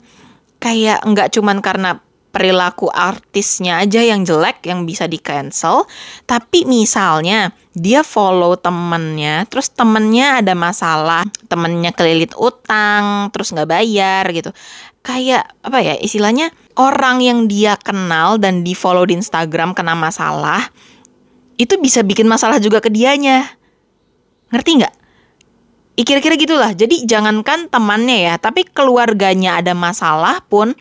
Kayak 0.60 1.00
nggak 1.08 1.32
cuman 1.36 1.64
karena 1.64 2.04
perilaku 2.30 2.88
artisnya 2.94 3.82
aja 3.82 4.06
yang 4.06 4.22
jelek 4.22 4.62
yang 4.70 4.86
bisa 4.86 5.10
di 5.10 5.18
cancel 5.18 5.90
tapi 6.30 6.64
misalnya 6.70 7.50
dia 7.74 8.06
follow 8.06 8.54
temennya 8.54 9.50
terus 9.50 9.74
temennya 9.74 10.42
ada 10.42 10.54
masalah 10.54 11.26
temennya 11.50 11.90
kelilit 11.90 12.38
utang 12.38 13.34
terus 13.34 13.50
nggak 13.50 13.70
bayar 13.70 14.24
gitu 14.30 14.54
kayak 15.00 15.48
apa 15.64 15.80
ya 15.80 15.96
istilahnya 15.98 16.52
orang 16.76 17.24
yang 17.24 17.40
dia 17.48 17.80
kenal 17.80 18.36
dan 18.36 18.68
di 18.68 18.76
follow 18.76 19.08
di 19.08 19.16
Instagram 19.16 19.72
kena 19.72 19.96
masalah 19.96 20.68
itu 21.60 21.76
bisa 21.80 22.04
bikin 22.04 22.28
masalah 22.28 22.60
juga 22.60 22.80
ke 22.80 22.92
dianya 22.92 23.60
ngerti 24.50 24.72
nggak? 24.82 24.96
Kira-kira 26.00 26.36
gitulah. 26.40 26.72
Jadi 26.72 27.04
jangankan 27.04 27.68
temannya 27.68 28.32
ya, 28.32 28.36
tapi 28.40 28.64
keluarganya 28.66 29.60
ada 29.60 29.76
masalah 29.76 30.40
pun 30.48 30.72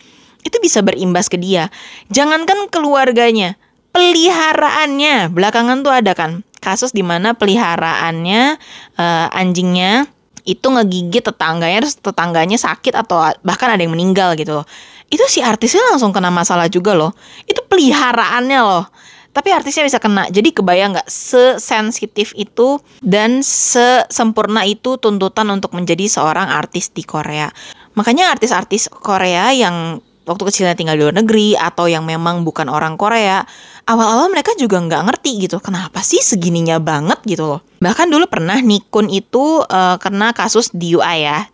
itu 0.47 0.57
bisa 0.63 0.79
berimbas 0.81 1.27
ke 1.27 1.37
dia. 1.37 1.75
Jangankan 2.09 2.71
keluarganya, 2.71 3.59
peliharaannya. 3.91 5.35
Belakangan 5.35 5.83
tuh 5.83 5.93
ada 5.93 6.15
kan 6.15 6.47
kasus 6.63 6.95
di 6.95 7.03
mana 7.03 7.35
peliharaannya 7.35 8.59
uh, 8.99 9.27
anjingnya 9.35 10.11
itu 10.49 10.65
ngegigit 10.65 11.21
tetangganya 11.21 11.85
terus 11.85 12.01
tetangganya 12.01 12.57
sakit 12.57 12.97
atau 12.97 13.29
bahkan 13.45 13.69
ada 13.69 13.85
yang 13.85 13.93
meninggal 13.93 14.33
gitu 14.41 14.65
loh. 14.65 14.67
Itu 15.13 15.29
si 15.29 15.45
artisnya 15.45 15.85
langsung 15.93 16.17
kena 16.17 16.33
masalah 16.33 16.73
juga 16.73 16.97
loh. 16.97 17.13
Itu 17.45 17.61
peliharaannya 17.69 18.61
loh. 18.65 18.89
Tapi 19.37 19.53
artisnya 19.53 19.85
bisa 19.85 20.01
kena. 20.01 20.25
Jadi 20.33 20.57
kebayang 20.57 20.97
nggak 20.97 21.09
sesensitif 21.13 22.33
itu 22.33 22.81
dan 23.05 23.45
sesempurna 23.45 24.65
itu 24.65 24.97
tuntutan 24.97 25.53
untuk 25.53 25.77
menjadi 25.77 26.09
seorang 26.09 26.49
artis 26.49 26.89
di 26.97 27.05
Korea. 27.05 27.53
Makanya 27.93 28.33
artis-artis 28.33 28.89
Korea 28.89 29.53
yang 29.53 30.01
waktu 30.29 30.45
kecilnya 30.45 30.77
tinggal 30.77 30.95
di 30.95 31.03
luar 31.09 31.17
negeri 31.17 31.57
atau 31.57 31.89
yang 31.89 32.05
memang 32.05 32.45
bukan 32.45 32.69
orang 32.69 33.01
Korea, 33.01 33.43
awal-awal 33.89 34.29
mereka 34.29 34.53
juga 34.61 34.77
nggak 34.77 35.03
ngerti 35.09 35.49
gitu, 35.49 35.57
kenapa 35.65 36.05
sih 36.05 36.21
segininya 36.21 36.77
banget 36.77 37.17
gitu 37.25 37.49
loh. 37.49 37.61
Bahkan 37.81 38.13
dulu 38.13 38.29
pernah 38.29 38.61
Nikun 38.61 39.09
itu 39.09 39.65
uh, 39.65 39.97
kena 39.97 40.37
kasus 40.37 40.69
DUI 40.77 41.25
ya, 41.25 41.49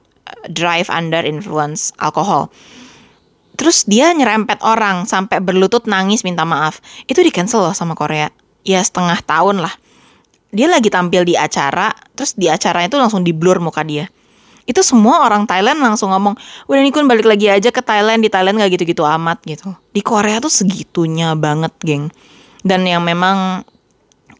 drive 0.50 0.90
under 0.90 1.22
influence 1.22 1.94
alkohol. 2.02 2.50
Terus 3.54 3.86
dia 3.86 4.10
nyerempet 4.10 4.58
orang 4.66 5.06
sampai 5.06 5.38
berlutut 5.38 5.86
nangis 5.86 6.26
minta 6.26 6.42
maaf. 6.42 6.82
Itu 7.06 7.22
di 7.22 7.30
cancel 7.30 7.62
loh 7.62 7.74
sama 7.76 7.94
Korea. 7.94 8.26
Ya 8.66 8.82
setengah 8.82 9.22
tahun 9.22 9.62
lah. 9.62 9.70
Dia 10.50 10.66
lagi 10.66 10.90
tampil 10.90 11.22
di 11.22 11.38
acara, 11.38 11.94
terus 12.18 12.34
di 12.34 12.50
acara 12.50 12.82
itu 12.82 12.98
langsung 12.98 13.22
di 13.22 13.30
blur 13.30 13.62
muka 13.62 13.86
dia 13.86 14.10
itu 14.64 14.80
semua 14.80 15.24
orang 15.28 15.44
Thailand 15.44 15.76
langsung 15.76 16.08
ngomong 16.08 16.40
udah 16.68 16.80
nih 16.80 16.92
kun 16.92 17.04
balik 17.04 17.28
lagi 17.28 17.52
aja 17.52 17.68
ke 17.68 17.84
Thailand. 17.84 18.24
Di 18.24 18.32
Thailand 18.32 18.56
gak 18.56 18.72
gitu-gitu 18.72 19.04
amat 19.04 19.44
gitu. 19.44 19.76
Di 19.92 20.00
Korea 20.00 20.40
tuh 20.40 20.52
segitunya 20.52 21.36
banget 21.36 21.72
geng. 21.84 22.08
Dan 22.64 22.88
yang 22.88 23.04
memang 23.04 23.68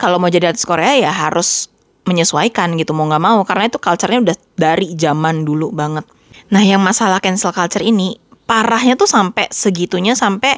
kalau 0.00 0.16
mau 0.16 0.32
jadi 0.32 0.48
artis 0.48 0.64
Korea 0.64 0.96
ya 0.96 1.12
harus 1.12 1.68
menyesuaikan 2.08 2.76
gitu 2.80 2.96
mau 2.96 3.04
nggak 3.04 3.20
mau. 3.22 3.44
Karena 3.44 3.68
itu 3.68 3.76
culture-nya 3.76 4.24
udah 4.24 4.36
dari 4.56 4.96
zaman 4.96 5.44
dulu 5.44 5.68
banget. 5.76 6.08
Nah 6.48 6.64
yang 6.64 6.80
masalah 6.80 7.20
cancel 7.20 7.52
culture 7.52 7.84
ini 7.84 8.16
parahnya 8.44 8.96
tuh 8.96 9.08
sampai 9.08 9.48
segitunya 9.52 10.16
sampai 10.16 10.56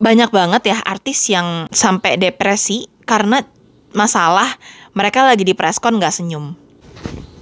banyak 0.00 0.32
banget 0.32 0.62
ya 0.74 0.78
artis 0.82 1.30
yang 1.30 1.68
sampai 1.70 2.18
depresi 2.18 2.88
karena 3.04 3.44
masalah 3.92 4.48
mereka 4.96 5.22
lagi 5.22 5.44
di 5.44 5.52
preskon 5.52 6.00
nggak 6.00 6.10
senyum 6.10 6.56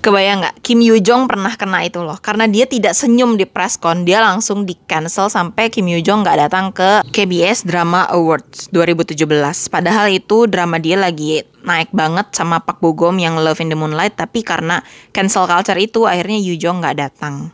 Kebayang 0.01 0.41
nggak? 0.41 0.65
Kim 0.65 0.81
Yoo 0.81 0.97
Jong 0.97 1.29
pernah 1.29 1.53
kena 1.61 1.85
itu 1.85 2.01
loh. 2.01 2.17
Karena 2.17 2.49
dia 2.49 2.65
tidak 2.65 2.97
senyum 2.97 3.37
di 3.37 3.45
presscon, 3.45 4.09
dia 4.09 4.25
langsung 4.25 4.65
di 4.65 4.73
cancel 4.89 5.29
sampai 5.29 5.69
Kim 5.69 5.93
Yoo 5.93 6.01
Jong 6.01 6.25
nggak 6.25 6.49
datang 6.49 6.73
ke 6.73 7.05
KBS 7.13 7.69
Drama 7.69 8.09
Awards 8.09 8.73
2017. 8.73 9.29
Padahal 9.69 10.09
itu 10.09 10.49
drama 10.49 10.81
dia 10.81 10.97
lagi 10.97 11.45
naik 11.69 11.93
banget 11.93 12.33
sama 12.33 12.65
Pak 12.65 12.81
Bogom 12.81 13.21
yang 13.21 13.37
Love 13.37 13.61
in 13.61 13.69
the 13.69 13.77
Moonlight, 13.77 14.17
tapi 14.17 14.41
karena 14.41 14.81
cancel 15.13 15.45
culture 15.45 15.77
itu 15.77 16.09
akhirnya 16.09 16.41
Yoo 16.41 16.57
Jong 16.57 16.81
nggak 16.81 16.97
datang. 16.97 17.53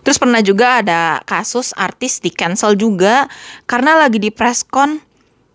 Terus 0.00 0.16
pernah 0.16 0.40
juga 0.40 0.80
ada 0.80 1.20
kasus 1.28 1.76
artis 1.76 2.24
di 2.24 2.32
cancel 2.32 2.72
juga 2.80 3.28
karena 3.68 4.00
lagi 4.00 4.16
di 4.16 4.32
presscon 4.32 4.96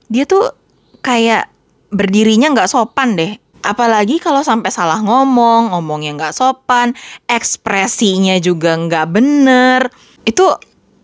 dia 0.06 0.30
tuh 0.30 0.54
kayak 1.01 1.50
berdirinya 1.90 2.54
nggak 2.54 2.70
sopan 2.70 3.18
deh 3.18 3.40
Apalagi 3.62 4.18
kalau 4.18 4.41
sampai 4.41 4.74
salah 4.74 5.00
ngomong, 5.01 5.74
ngomongnya 5.74 6.18
nggak 6.18 6.34
sopan, 6.34 6.98
ekspresinya 7.30 8.38
juga 8.41 8.74
nggak 8.77 9.08
bener, 9.13 9.89
itu 10.25 10.46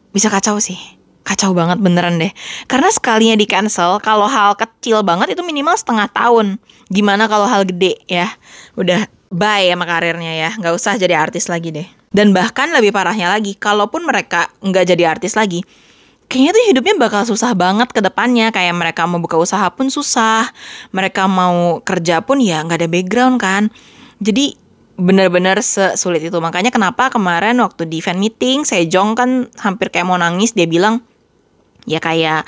bisa 0.10 0.34
kacau 0.34 0.58
sih. 0.58 0.78
Kacau 1.22 1.52
banget 1.52 1.84
beneran 1.84 2.18
deh. 2.18 2.32
Karena 2.72 2.88
sekalinya 2.88 3.36
di 3.36 3.44
cancel, 3.46 4.00
kalau 4.00 4.32
hal 4.32 4.56
kecil 4.56 5.04
banget 5.04 5.36
itu 5.36 5.44
minimal 5.44 5.76
setengah 5.76 6.08
tahun. 6.10 6.56
Gimana 6.88 7.28
kalau 7.28 7.46
hal 7.46 7.68
gede 7.68 8.00
ya? 8.08 8.32
Udah 8.80 9.06
bye 9.28 9.68
sama 9.68 9.84
karirnya 9.84 10.34
ya, 10.34 10.50
nggak 10.56 10.72
usah 10.72 10.96
jadi 10.96 11.20
artis 11.20 11.52
lagi 11.52 11.76
deh. 11.76 11.88
Dan 12.08 12.32
bahkan 12.32 12.72
lebih 12.72 12.96
parahnya 12.96 13.28
lagi, 13.28 13.60
kalaupun 13.60 14.08
mereka 14.08 14.48
nggak 14.64 14.88
jadi 14.88 15.04
artis 15.20 15.36
lagi, 15.36 15.68
kayaknya 16.28 16.52
tuh 16.54 16.66
hidupnya 16.72 16.96
bakal 17.00 17.24
susah 17.24 17.56
banget 17.56 17.92
ke 17.92 18.00
depannya. 18.04 18.52
Kayak 18.52 18.76
mereka 18.76 19.08
mau 19.08 19.20
buka 19.20 19.40
usaha 19.40 19.68
pun 19.72 19.88
susah. 19.88 20.52
Mereka 20.92 21.26
mau 21.28 21.80
kerja 21.82 22.24
pun 22.24 22.44
ya 22.44 22.64
nggak 22.64 22.80
ada 22.84 22.90
background 22.92 23.36
kan. 23.40 23.64
Jadi 24.20 24.56
benar-benar 25.00 25.64
sesulit 25.64 26.22
itu. 26.26 26.38
Makanya 26.38 26.70
kenapa 26.74 27.08
kemarin 27.08 27.60
waktu 27.64 27.88
di 27.88 28.04
fan 28.04 28.20
meeting 28.20 28.68
Sejong 28.68 29.16
kan 29.16 29.48
hampir 29.62 29.94
kayak 29.94 30.08
mau 30.10 30.20
nangis 30.20 30.52
dia 30.52 30.68
bilang 30.68 31.06
ya 31.88 32.04
kayak 32.04 32.44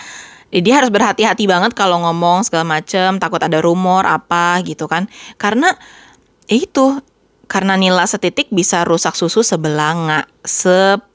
ya 0.49 0.59
dia 0.59 0.81
harus 0.81 0.89
berhati-hati 0.89 1.45
banget 1.45 1.77
kalau 1.77 2.01
ngomong 2.03 2.41
segala 2.41 2.65
macem 2.65 3.21
takut 3.21 3.39
ada 3.39 3.61
rumor 3.63 4.03
apa 4.03 4.59
gitu 4.65 4.89
kan. 4.89 5.07
Karena 5.39 5.71
ya 6.49 6.57
itu 6.57 6.99
karena 7.49 7.73
nila 7.77 8.05
setitik 8.05 8.53
bisa 8.53 8.85
rusak 8.85 9.17
susu 9.17 9.41
sebelanga 9.41 10.29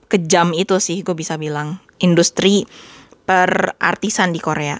sekejam 0.05 0.53
itu 0.53 0.77
sih 0.77 1.01
gue 1.01 1.17
bisa 1.17 1.41
bilang 1.41 1.81
industri 2.05 2.69
per 3.25 3.81
artisan 3.81 4.37
di 4.37 4.41
Korea. 4.41 4.77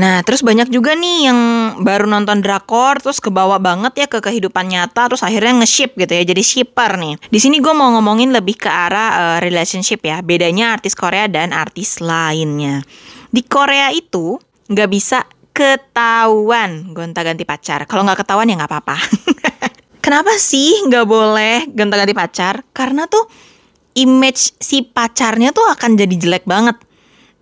Nah, 0.00 0.24
terus 0.24 0.40
banyak 0.40 0.72
juga 0.72 0.96
nih 0.96 1.28
yang 1.28 1.40
baru 1.84 2.08
nonton 2.08 2.40
drakor 2.40 3.00
terus 3.00 3.20
kebawa 3.20 3.60
banget 3.60 3.92
ya 4.04 4.06
ke 4.08 4.24
kehidupan 4.24 4.72
nyata 4.72 5.08
terus 5.12 5.20
akhirnya 5.20 5.64
nge-ship 5.64 5.92
gitu 5.96 6.12
ya, 6.12 6.24
jadi 6.24 6.42
shipper 6.44 6.96
nih. 6.96 7.20
Di 7.28 7.38
sini 7.40 7.60
gue 7.60 7.72
mau 7.76 7.92
ngomongin 7.96 8.32
lebih 8.32 8.56
ke 8.56 8.68
arah 8.68 9.10
uh, 9.16 9.38
relationship 9.44 10.00
ya, 10.04 10.24
bedanya 10.24 10.72
artis 10.76 10.96
Korea 10.96 11.28
dan 11.28 11.52
artis 11.52 12.00
lainnya. 12.00 12.80
Di 13.28 13.44
Korea 13.44 13.92
itu 13.92 14.40
nggak 14.72 14.90
bisa 14.92 15.24
ketahuan 15.52 16.92
gonta-ganti 16.92 17.44
pacar. 17.48 17.84
Kalau 17.88 18.04
nggak 18.04 18.24
ketahuan 18.24 18.48
ya 18.48 18.56
nggak 18.56 18.72
apa-apa. 18.72 18.96
Kenapa 20.04 20.36
sih 20.38 20.86
nggak 20.86 21.06
boleh 21.08 21.56
gonta-ganti 21.72 22.14
pacar? 22.16 22.64
Karena 22.72 23.08
tuh 23.08 23.24
image 23.96 24.54
si 24.60 24.84
pacarnya 24.84 25.50
tuh 25.50 25.64
akan 25.72 25.96
jadi 25.96 26.14
jelek 26.14 26.44
banget. 26.44 26.76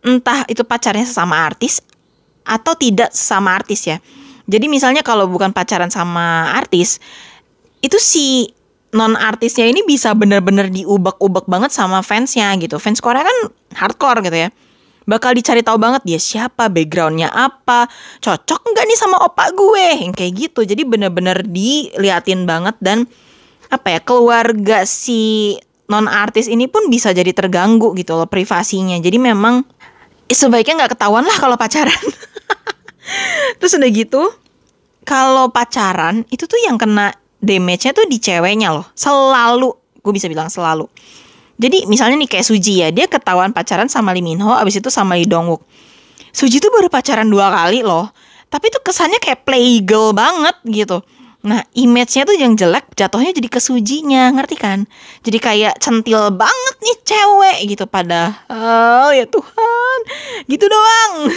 Entah 0.07 0.47
itu 0.47 0.63
pacarnya 0.63 1.05
sesama 1.05 1.45
artis 1.45 1.83
atau 2.47 2.79
tidak 2.79 3.11
sesama 3.11 3.59
artis 3.59 3.85
ya. 3.89 3.99
Jadi 4.45 4.69
misalnya 4.69 5.01
kalau 5.01 5.25
bukan 5.27 5.51
pacaran 5.57 5.89
sama 5.89 6.53
artis, 6.53 7.01
itu 7.81 7.97
si 7.97 8.53
non 8.95 9.19
artisnya 9.19 9.67
ini 9.67 9.83
bisa 9.83 10.15
bener-bener 10.15 10.71
diubek-ubek 10.71 11.51
banget 11.51 11.75
sama 11.75 12.05
fansnya 12.05 12.55
gitu. 12.61 12.79
Fans 12.79 13.03
Korea 13.03 13.25
kan 13.27 13.39
hardcore 13.75 14.23
gitu 14.23 14.39
ya. 14.47 14.49
Bakal 15.05 15.37
dicari 15.37 15.61
tahu 15.61 15.77
banget 15.77 16.01
dia 16.09 16.17
siapa, 16.17 16.73
backgroundnya 16.73 17.29
apa, 17.29 17.93
cocok 18.25 18.61
nggak 18.73 18.85
nih 18.89 18.97
sama 18.97 19.21
opa 19.21 19.53
gue, 19.53 20.01
yang 20.01 20.13
kayak 20.17 20.33
gitu. 20.33 20.65
Jadi 20.65 20.81
bener-bener 20.89 21.45
diliatin 21.45 22.49
banget 22.49 22.77
dan 22.81 23.05
apa 23.69 23.97
ya 23.97 24.01
keluarga 24.01 24.89
si 24.89 25.57
non 25.89 26.09
artis 26.09 26.49
ini 26.49 26.65
pun 26.71 26.89
bisa 26.89 27.13
jadi 27.13 27.31
terganggu 27.33 27.93
gitu 27.97 28.17
loh 28.17 28.29
privasinya. 28.29 28.97
Jadi 29.01 29.19
memang 29.21 29.65
sebaiknya 30.29 30.85
nggak 30.85 30.97
ketahuan 30.97 31.25
lah 31.25 31.37
kalau 31.37 31.57
pacaran. 31.61 32.03
Terus 33.61 33.73
udah 33.77 33.91
gitu 33.93 34.23
kalau 35.05 35.53
pacaran 35.53 36.25
itu 36.33 36.49
tuh 36.49 36.57
yang 36.65 36.81
kena 36.81 37.13
damage-nya 37.45 37.93
tuh 37.93 38.09
di 38.09 38.17
ceweknya 38.17 38.73
loh. 38.73 38.89
Selalu 38.97 39.71
gue 40.01 40.13
bisa 40.13 40.29
bilang 40.29 40.49
selalu. 40.49 40.89
Jadi 41.55 41.87
misalnya 41.87 42.19
nih 42.19 42.29
kayak 42.29 42.47
Suji 42.51 42.83
ya 42.83 42.89
dia 42.91 43.07
ketahuan 43.07 43.55
pacaran 43.55 43.87
sama 43.87 44.11
Lee 44.11 44.27
Min 44.27 44.43
Ho 44.43 44.51
abis 44.51 44.83
itu 44.83 44.91
sama 44.91 45.15
Lee 45.15 45.29
Dong 45.29 45.47
Wook 45.47 45.63
Suji 46.35 46.59
tuh 46.59 46.75
baru 46.75 46.91
pacaran 46.91 47.31
dua 47.31 47.47
kali 47.55 47.87
loh. 47.87 48.11
Tapi 48.51 48.71
tuh 48.75 48.83
kesannya 48.83 49.23
kayak 49.23 49.47
playgirl 49.47 50.15
banget 50.15 50.55
gitu 50.67 51.03
Nah, 51.45 51.61
image-nya 51.77 52.25
tuh 52.25 52.41
yang 52.41 52.57
jelek 52.57 52.97
jatuhnya 52.97 53.37
jadi 53.37 53.49
kesujinya, 53.53 54.33
ngerti 54.33 54.57
kan? 54.57 54.89
Jadi 55.21 55.39
kayak 55.39 55.77
centil 55.77 56.33
banget 56.33 56.75
nih 56.81 56.99
cewek 57.05 57.57
gitu 57.69 57.85
pada 57.85 58.33
oh 58.49 59.13
ya 59.13 59.29
Tuhan, 59.29 59.99
gitu 60.49 60.65
doang. 60.65 61.29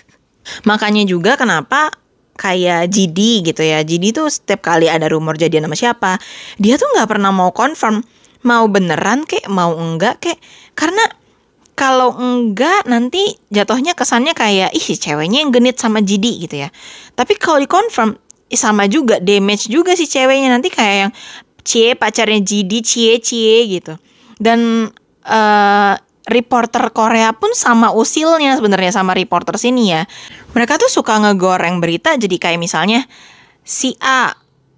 Makanya 0.68 1.08
juga 1.08 1.40
kenapa 1.40 1.88
kayak 2.36 2.92
GD 2.92 3.48
gitu 3.48 3.64
ya. 3.64 3.80
GD 3.80 4.12
tuh 4.12 4.28
setiap 4.28 4.60
kali 4.60 4.92
ada 4.92 5.08
rumor 5.08 5.40
jadian 5.40 5.64
sama 5.64 5.76
siapa, 5.76 6.12
dia 6.60 6.76
tuh 6.76 6.92
nggak 6.92 7.08
pernah 7.16 7.32
mau 7.32 7.48
confirm 7.56 8.04
mau 8.44 8.68
beneran 8.68 9.24
kek, 9.24 9.48
mau 9.48 9.72
enggak 9.72 10.20
kek. 10.20 10.38
Karena 10.76 11.02
kalau 11.76 12.12
enggak 12.16 12.84
nanti 12.88 13.40
jatuhnya 13.48 13.96
kesannya 13.96 14.32
kayak 14.36 14.76
ih 14.76 14.96
ceweknya 14.96 15.44
yang 15.44 15.50
genit 15.50 15.80
sama 15.80 16.04
GD 16.04 16.44
gitu 16.44 16.60
ya. 16.60 16.68
Tapi 17.16 17.40
kalau 17.40 17.56
dikonfirm 17.64 18.25
sama 18.52 18.86
juga 18.86 19.18
damage 19.18 19.66
juga 19.70 19.98
si 19.98 20.06
ceweknya. 20.06 20.52
Nanti 20.52 20.70
kayak 20.70 20.96
yang 20.96 21.12
cie 21.66 21.98
pacarnya 21.98 22.40
GD 22.42 22.72
cie 22.82 23.14
cie 23.18 23.66
gitu. 23.66 23.98
Dan 24.38 24.90
uh, 25.26 25.94
reporter 26.26 26.90
Korea 26.90 27.30
pun 27.34 27.54
sama 27.54 27.94
usilnya 27.94 28.58
sebenarnya 28.58 28.92
sama 28.94 29.14
reporter 29.14 29.54
sini 29.58 29.94
ya. 29.94 30.02
Mereka 30.54 30.78
tuh 30.78 30.90
suka 30.90 31.18
ngegoreng 31.22 31.78
berita 31.78 32.18
jadi 32.18 32.36
kayak 32.38 32.58
misalnya 32.58 33.06
si 33.62 33.94
A 34.02 34.34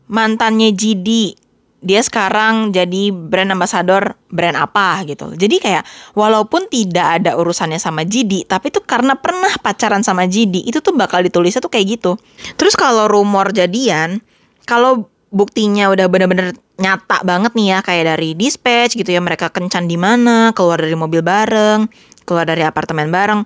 mantannya 0.09 0.73
GD 0.73 1.37
dia 1.79 2.03
sekarang 2.03 2.75
jadi 2.75 3.15
brand 3.15 3.55
ambassador 3.55 4.19
brand 4.27 4.59
apa 4.59 5.07
gitu. 5.07 5.31
Jadi 5.39 5.63
kayak 5.63 5.87
walaupun 6.19 6.67
tidak 6.67 7.23
ada 7.23 7.39
urusannya 7.39 7.79
sama 7.79 8.03
GD, 8.03 8.51
tapi 8.51 8.75
tuh 8.75 8.83
karena 8.83 9.15
pernah 9.15 9.51
pacaran 9.63 10.03
sama 10.03 10.27
GD, 10.27 10.67
itu 10.67 10.83
tuh 10.83 10.95
bakal 10.99 11.23
ditulisnya 11.23 11.63
tuh 11.63 11.71
kayak 11.71 11.99
gitu. 11.99 12.19
Terus 12.59 12.75
kalau 12.75 13.07
rumor 13.07 13.55
jadian, 13.55 14.19
kalau 14.67 15.07
buktinya 15.31 15.93
udah 15.93 16.09
bener-bener 16.09 16.57
nyata 16.81 17.21
banget 17.27 17.53
nih 17.53 17.67
ya 17.75 17.79
kayak 17.85 18.05
dari 18.17 18.31
dispatch 18.33 18.97
gitu 18.97 19.11
ya 19.13 19.21
mereka 19.21 19.53
kencan 19.53 19.85
di 19.85 20.01
mana 20.01 20.57
keluar 20.57 20.81
dari 20.81 20.97
mobil 20.97 21.21
bareng 21.21 21.85
keluar 22.25 22.49
dari 22.49 22.65
apartemen 22.65 23.13
bareng 23.13 23.45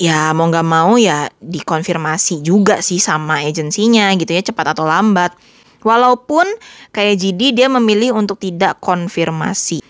ya 0.00 0.32
mau 0.32 0.48
nggak 0.48 0.66
mau 0.66 0.96
ya 0.96 1.28
dikonfirmasi 1.44 2.40
juga 2.40 2.80
sih 2.80 2.98
sama 2.98 3.44
agensinya 3.44 4.10
gitu 4.16 4.32
ya 4.32 4.42
cepat 4.42 4.72
atau 4.72 4.88
lambat 4.88 5.36
walaupun 5.84 6.48
kayak 6.90 7.20
Jidi 7.20 7.54
dia 7.54 7.70
memilih 7.70 8.16
untuk 8.16 8.40
tidak 8.40 8.80
konfirmasi. 8.82 9.84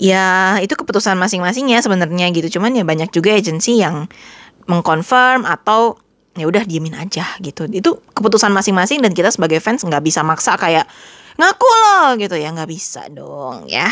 Ya 0.00 0.58
itu 0.58 0.74
keputusan 0.74 1.14
masing-masing 1.14 1.70
ya 1.70 1.78
sebenarnya 1.78 2.34
gitu. 2.34 2.58
Cuman 2.58 2.74
ya 2.74 2.82
banyak 2.82 3.14
juga 3.14 3.36
agensi 3.36 3.78
yang 3.78 4.10
mengkonfirm 4.66 5.46
atau 5.46 6.00
ya 6.34 6.50
udah 6.50 6.66
diemin 6.66 6.98
aja 6.98 7.28
gitu. 7.38 7.70
Itu 7.70 8.02
keputusan 8.10 8.50
masing-masing 8.50 9.04
dan 9.04 9.14
kita 9.14 9.30
sebagai 9.30 9.62
fans 9.62 9.86
nggak 9.86 10.02
bisa 10.02 10.26
maksa 10.26 10.58
kayak 10.58 10.90
ngaku 11.38 11.68
loh 11.68 12.18
gitu. 12.18 12.34
Ya 12.34 12.50
nggak 12.50 12.70
bisa 12.72 13.06
dong 13.12 13.70
ya. 13.70 13.86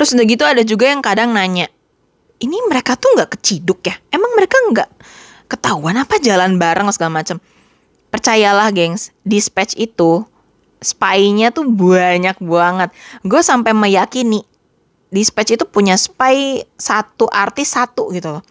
Terus 0.00 0.16
udah 0.16 0.24
gitu 0.24 0.42
ada 0.48 0.62
juga 0.64 0.88
yang 0.88 1.04
kadang 1.04 1.36
nanya 1.36 1.68
ini 2.42 2.56
mereka 2.66 2.96
tuh 2.98 3.14
nggak 3.14 3.38
keciduk 3.38 3.84
ya? 3.86 3.94
Emang 4.10 4.32
mereka 4.34 4.56
nggak 4.72 4.90
ketahuan 5.48 6.00
apa 6.00 6.18
jalan 6.18 6.56
bareng 6.56 6.88
segala 6.90 7.20
macam 7.22 7.38
percayalah 8.12 8.72
gengs 8.74 9.12
dispatch 9.22 9.76
itu 9.80 10.24
spy-nya 10.84 11.48
tuh 11.50 11.64
banyak 11.64 12.36
banget. 12.44 12.92
Gue 13.24 13.40
sampai 13.40 13.72
meyakini 13.72 14.44
dispatch 15.08 15.56
itu 15.56 15.64
punya 15.64 15.96
spy 15.96 16.60
satu 16.76 17.24
artis 17.32 17.72
satu 17.72 18.12
gitu. 18.12 18.36
Loh 18.36 18.44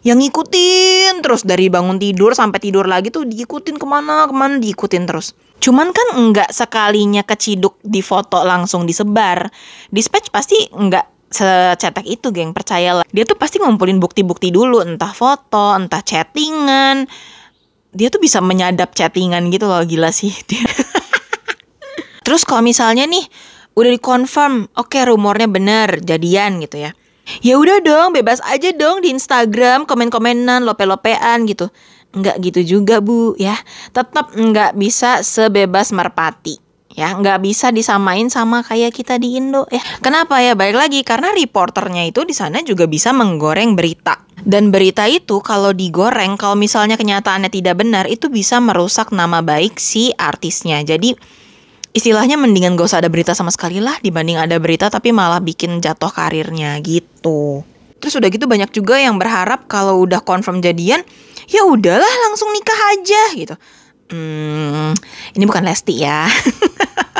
yang 0.00 0.16
ngikutin 0.16 1.20
terus 1.20 1.44
dari 1.44 1.68
bangun 1.68 2.00
tidur 2.00 2.32
sampai 2.32 2.56
tidur 2.56 2.88
lagi 2.88 3.12
tuh 3.12 3.28
diikutin 3.28 3.76
ke 3.76 3.84
mana 3.84 4.24
ke 4.24 4.32
mana 4.32 4.56
diikutin 4.56 5.04
terus. 5.04 5.36
Cuman 5.60 5.92
kan 5.92 6.16
enggak 6.16 6.48
sekalinya 6.56 7.20
keciduk 7.20 7.76
di 7.84 8.00
foto 8.00 8.40
langsung 8.40 8.88
disebar. 8.88 9.52
Dispatch 9.92 10.32
pasti 10.32 10.56
enggak 10.72 11.04
secetek 11.28 12.08
itu 12.08 12.32
geng 12.32 12.56
percayalah. 12.56 13.04
Dia 13.12 13.28
tuh 13.28 13.36
pasti 13.36 13.60
ngumpulin 13.60 14.00
bukti-bukti 14.00 14.48
dulu 14.48 14.80
entah 14.80 15.12
foto 15.12 15.76
entah 15.76 16.00
chattingan. 16.00 17.04
Dia 17.92 18.08
tuh 18.08 18.24
bisa 18.24 18.40
menyadap 18.40 18.96
chattingan 18.96 19.52
gitu 19.52 19.68
loh 19.68 19.84
gila 19.84 20.08
sih. 20.16 20.32
Dia 20.48 20.64
terus 22.30 22.46
kalau 22.46 22.62
misalnya 22.62 23.10
nih 23.10 23.26
udah 23.74 23.90
dikonfirm 23.90 24.70
oke 24.78 24.94
okay, 24.94 25.02
rumornya 25.02 25.50
bener 25.50 25.98
jadian 25.98 26.62
gitu 26.62 26.86
ya. 26.86 26.94
Ya 27.42 27.54
udah 27.58 27.78
dong 27.82 28.14
bebas 28.14 28.38
aja 28.46 28.70
dong 28.74 29.02
di 29.02 29.10
Instagram 29.10 29.86
komen-komenan 29.86 30.62
lope-lopean 30.62 31.46
gitu. 31.50 31.70
Nggak 32.14 32.36
gitu 32.42 32.60
juga 32.78 33.02
bu 33.02 33.34
ya. 33.34 33.54
Tetap 33.90 34.34
nggak 34.34 34.74
bisa 34.78 35.26
sebebas 35.26 35.94
merpati 35.94 36.58
ya. 36.90 37.14
Nggak 37.14 37.38
bisa 37.46 37.70
disamain 37.70 38.26
sama 38.26 38.66
kayak 38.66 38.90
kita 38.90 39.18
di 39.22 39.38
Indo 39.38 39.70
ya. 39.70 39.82
Kenapa 40.02 40.42
ya? 40.42 40.58
Baik 40.58 40.74
lagi 40.74 41.00
karena 41.06 41.30
reporternya 41.30 42.10
itu 42.10 42.26
di 42.26 42.34
sana 42.34 42.66
juga 42.66 42.90
bisa 42.90 43.14
menggoreng 43.14 43.78
berita. 43.78 44.26
Dan 44.40 44.72
berita 44.72 45.04
itu 45.06 45.38
kalau 45.44 45.70
digoreng 45.70 46.34
kalau 46.40 46.56
misalnya 46.56 46.96
kenyataannya 46.96 47.52
tidak 47.52 47.78
benar 47.78 48.08
itu 48.10 48.32
bisa 48.32 48.58
merusak 48.58 49.14
nama 49.14 49.44
baik 49.44 49.78
si 49.78 50.10
artisnya. 50.16 50.82
Jadi 50.82 51.14
istilahnya 51.90 52.38
mendingan 52.38 52.78
gak 52.78 52.86
usah 52.90 53.02
ada 53.02 53.10
berita 53.10 53.34
sama 53.34 53.50
sekali 53.50 53.82
lah 53.82 53.98
dibanding 53.98 54.38
ada 54.38 54.56
berita 54.62 54.86
tapi 54.86 55.10
malah 55.10 55.42
bikin 55.42 55.82
jatuh 55.82 56.10
karirnya 56.10 56.78
gitu. 56.80 57.66
Terus 58.00 58.16
udah 58.16 58.28
gitu 58.32 58.48
banyak 58.48 58.70
juga 58.72 58.96
yang 58.96 59.20
berharap 59.20 59.68
kalau 59.68 60.00
udah 60.08 60.24
confirm 60.24 60.64
jadian, 60.64 61.04
ya 61.52 61.68
udahlah 61.68 62.14
langsung 62.28 62.48
nikah 62.48 62.80
aja 62.96 63.22
gitu. 63.36 63.54
Hmm, 64.10 64.96
ini 65.36 65.44
bukan 65.44 65.62
Lesti 65.62 66.00
ya. 66.00 66.26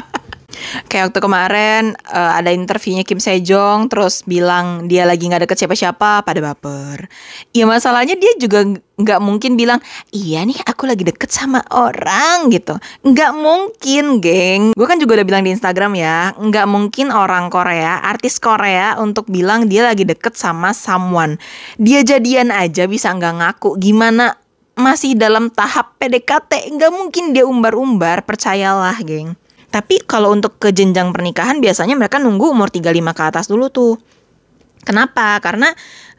Kayak 0.86 1.10
waktu 1.10 1.20
kemarin 1.20 1.82
uh, 2.10 2.38
ada 2.38 2.50
interviewnya 2.54 3.02
Kim 3.02 3.18
Sejong 3.18 3.90
terus 3.90 4.22
bilang 4.26 4.86
dia 4.86 5.06
lagi 5.08 5.26
nggak 5.26 5.48
deket 5.48 5.66
siapa-siapa 5.66 6.22
pada 6.22 6.40
baper. 6.40 7.10
Ya 7.56 7.64
masalahnya 7.66 8.14
dia 8.14 8.32
juga 8.38 8.64
nggak 9.00 9.20
mungkin 9.24 9.56
bilang 9.56 9.80
iya 10.12 10.44
nih 10.44 10.60
aku 10.62 10.84
lagi 10.84 11.02
deket 11.02 11.32
sama 11.32 11.64
orang 11.72 12.52
gitu. 12.52 12.76
Nggak 13.02 13.32
mungkin, 13.32 14.04
geng. 14.20 14.62
Gue 14.76 14.86
kan 14.86 15.00
juga 15.00 15.20
udah 15.20 15.26
bilang 15.26 15.42
di 15.42 15.56
Instagram 15.56 15.96
ya, 15.96 16.36
nggak 16.36 16.66
mungkin 16.68 17.08
orang 17.08 17.48
Korea, 17.48 18.04
artis 18.04 18.36
Korea 18.36 19.00
untuk 19.00 19.26
bilang 19.32 19.66
dia 19.66 19.88
lagi 19.88 20.04
deket 20.04 20.36
sama 20.36 20.76
someone. 20.76 21.40
Dia 21.80 22.04
jadian 22.04 22.52
aja 22.52 22.84
bisa 22.84 23.10
nggak 23.10 23.34
ngaku. 23.40 23.80
Gimana 23.80 24.36
masih 24.80 25.12
dalam 25.12 25.52
tahap 25.52 26.00
PDKT 26.00 26.72
nggak 26.72 26.92
mungkin 26.94 27.36
dia 27.36 27.44
umbar-umbar 27.44 28.24
percayalah 28.24 28.96
geng 29.04 29.36
tapi 29.70 30.02
kalau 30.02 30.34
untuk 30.34 30.58
ke 30.58 30.74
jenjang 30.74 31.14
pernikahan 31.14 31.62
biasanya 31.62 31.94
mereka 31.94 32.18
nunggu 32.18 32.50
umur 32.50 32.74
35 32.74 32.90
ke 33.14 33.22
atas 33.22 33.46
dulu 33.46 33.70
tuh. 33.70 33.94
Kenapa? 34.82 35.38
Karena 35.38 35.70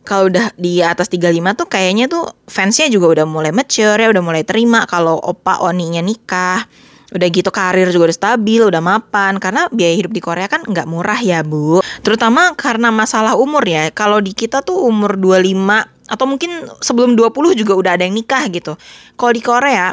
kalau 0.07 0.31
udah 0.31 0.55
di 0.55 0.79
atas 0.81 1.11
35 1.11 1.59
tuh 1.59 1.67
kayaknya 1.67 2.07
tuh 2.07 2.25
fansnya 2.47 2.87
juga 2.87 3.11
udah 3.19 3.25
mulai 3.27 3.51
mature 3.51 3.99
ya, 3.99 4.07
udah 4.07 4.23
mulai 4.23 4.47
terima 4.47 4.87
kalau 4.87 5.19
opa 5.19 5.59
oninya 5.61 5.99
nikah. 5.99 6.63
Udah 7.11 7.27
gitu 7.27 7.51
karir 7.51 7.91
juga 7.91 8.07
udah 8.07 8.17
stabil, 8.17 8.61
udah 8.63 8.79
mapan. 8.79 9.35
Karena 9.35 9.67
biaya 9.67 9.99
hidup 9.99 10.15
di 10.15 10.23
Korea 10.23 10.47
kan 10.47 10.63
nggak 10.63 10.87
murah 10.87 11.19
ya 11.19 11.43
bu. 11.43 11.83
Terutama 12.07 12.55
karena 12.55 12.87
masalah 12.87 13.35
umur 13.35 13.67
ya. 13.67 13.91
Kalau 13.91 14.23
di 14.23 14.31
kita 14.31 14.63
tuh 14.63 14.79
umur 14.87 15.19
25 15.19 16.07
atau 16.07 16.25
mungkin 16.27 16.51
sebelum 16.79 17.19
20 17.19 17.59
juga 17.59 17.73
udah 17.75 17.91
ada 17.99 18.07
yang 18.07 18.15
nikah 18.15 18.47
gitu. 18.47 18.79
Kalau 19.19 19.31
di 19.35 19.43
Korea 19.43 19.91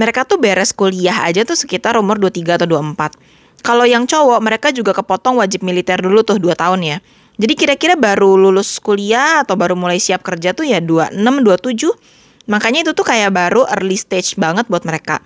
mereka 0.00 0.24
tuh 0.24 0.40
beres 0.40 0.72
kuliah 0.72 1.28
aja 1.28 1.44
tuh 1.44 1.60
sekitar 1.60 2.00
umur 2.00 2.16
23 2.16 2.56
atau 2.56 2.64
24. 2.64 3.20
Kalau 3.60 3.84
yang 3.84 4.08
cowok 4.08 4.40
mereka 4.40 4.72
juga 4.72 4.96
kepotong 4.96 5.36
wajib 5.44 5.60
militer 5.60 6.00
dulu 6.00 6.24
tuh 6.24 6.40
2 6.40 6.56
tahun 6.56 6.80
ya. 6.80 6.96
Jadi 7.36 7.52
kira-kira 7.52 8.00
baru 8.00 8.40
lulus 8.40 8.80
kuliah 8.80 9.44
atau 9.44 9.60
baru 9.60 9.76
mulai 9.76 10.00
siap 10.00 10.24
kerja 10.24 10.56
tuh 10.56 10.64
ya 10.64 10.80
26, 10.80 11.20
27. 11.44 12.48
Makanya 12.48 12.88
itu 12.88 12.96
tuh 12.96 13.04
kayak 13.04 13.28
baru 13.36 13.68
early 13.76 14.00
stage 14.00 14.40
banget 14.40 14.64
buat 14.72 14.88
mereka. 14.88 15.20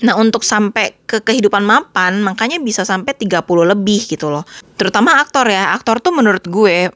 Nah 0.00 0.16
untuk 0.16 0.40
sampai 0.40 0.96
ke 1.04 1.20
kehidupan 1.20 1.60
mapan 1.64 2.24
makanya 2.24 2.56
bisa 2.60 2.88
sampai 2.88 3.12
30 3.12 3.44
lebih 3.44 4.00
gitu 4.08 4.32
loh. 4.32 4.48
Terutama 4.80 5.20
aktor 5.20 5.44
ya. 5.48 5.76
Aktor 5.76 6.00
tuh 6.00 6.16
menurut 6.16 6.44
gue 6.48 6.88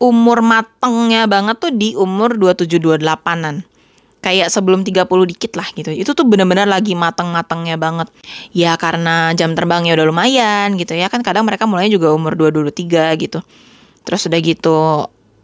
umur 0.00 0.44
matengnya 0.44 1.24
banget 1.28 1.56
tuh 1.58 1.72
di 1.74 1.92
umur 1.98 2.36
27-28an 2.38 3.67
kayak 4.18 4.50
sebelum 4.50 4.82
30 4.82 5.06
dikit 5.30 5.52
lah 5.54 5.68
gitu. 5.72 5.90
Itu 5.94 6.12
tuh 6.12 6.26
bener-bener 6.26 6.66
lagi 6.66 6.92
mateng-matengnya 6.98 7.78
banget. 7.78 8.08
Ya 8.50 8.74
karena 8.74 9.32
jam 9.38 9.54
terbangnya 9.54 9.94
udah 9.94 10.06
lumayan 10.06 10.74
gitu 10.74 10.94
ya. 10.94 11.06
Kan 11.10 11.22
kadang 11.22 11.46
mereka 11.46 11.64
mulainya 11.64 11.96
juga 11.98 12.12
umur 12.12 12.34
22 12.34 12.74
23 12.74 13.22
gitu. 13.22 13.38
Terus 14.02 14.20
udah 14.26 14.40
gitu 14.40 14.76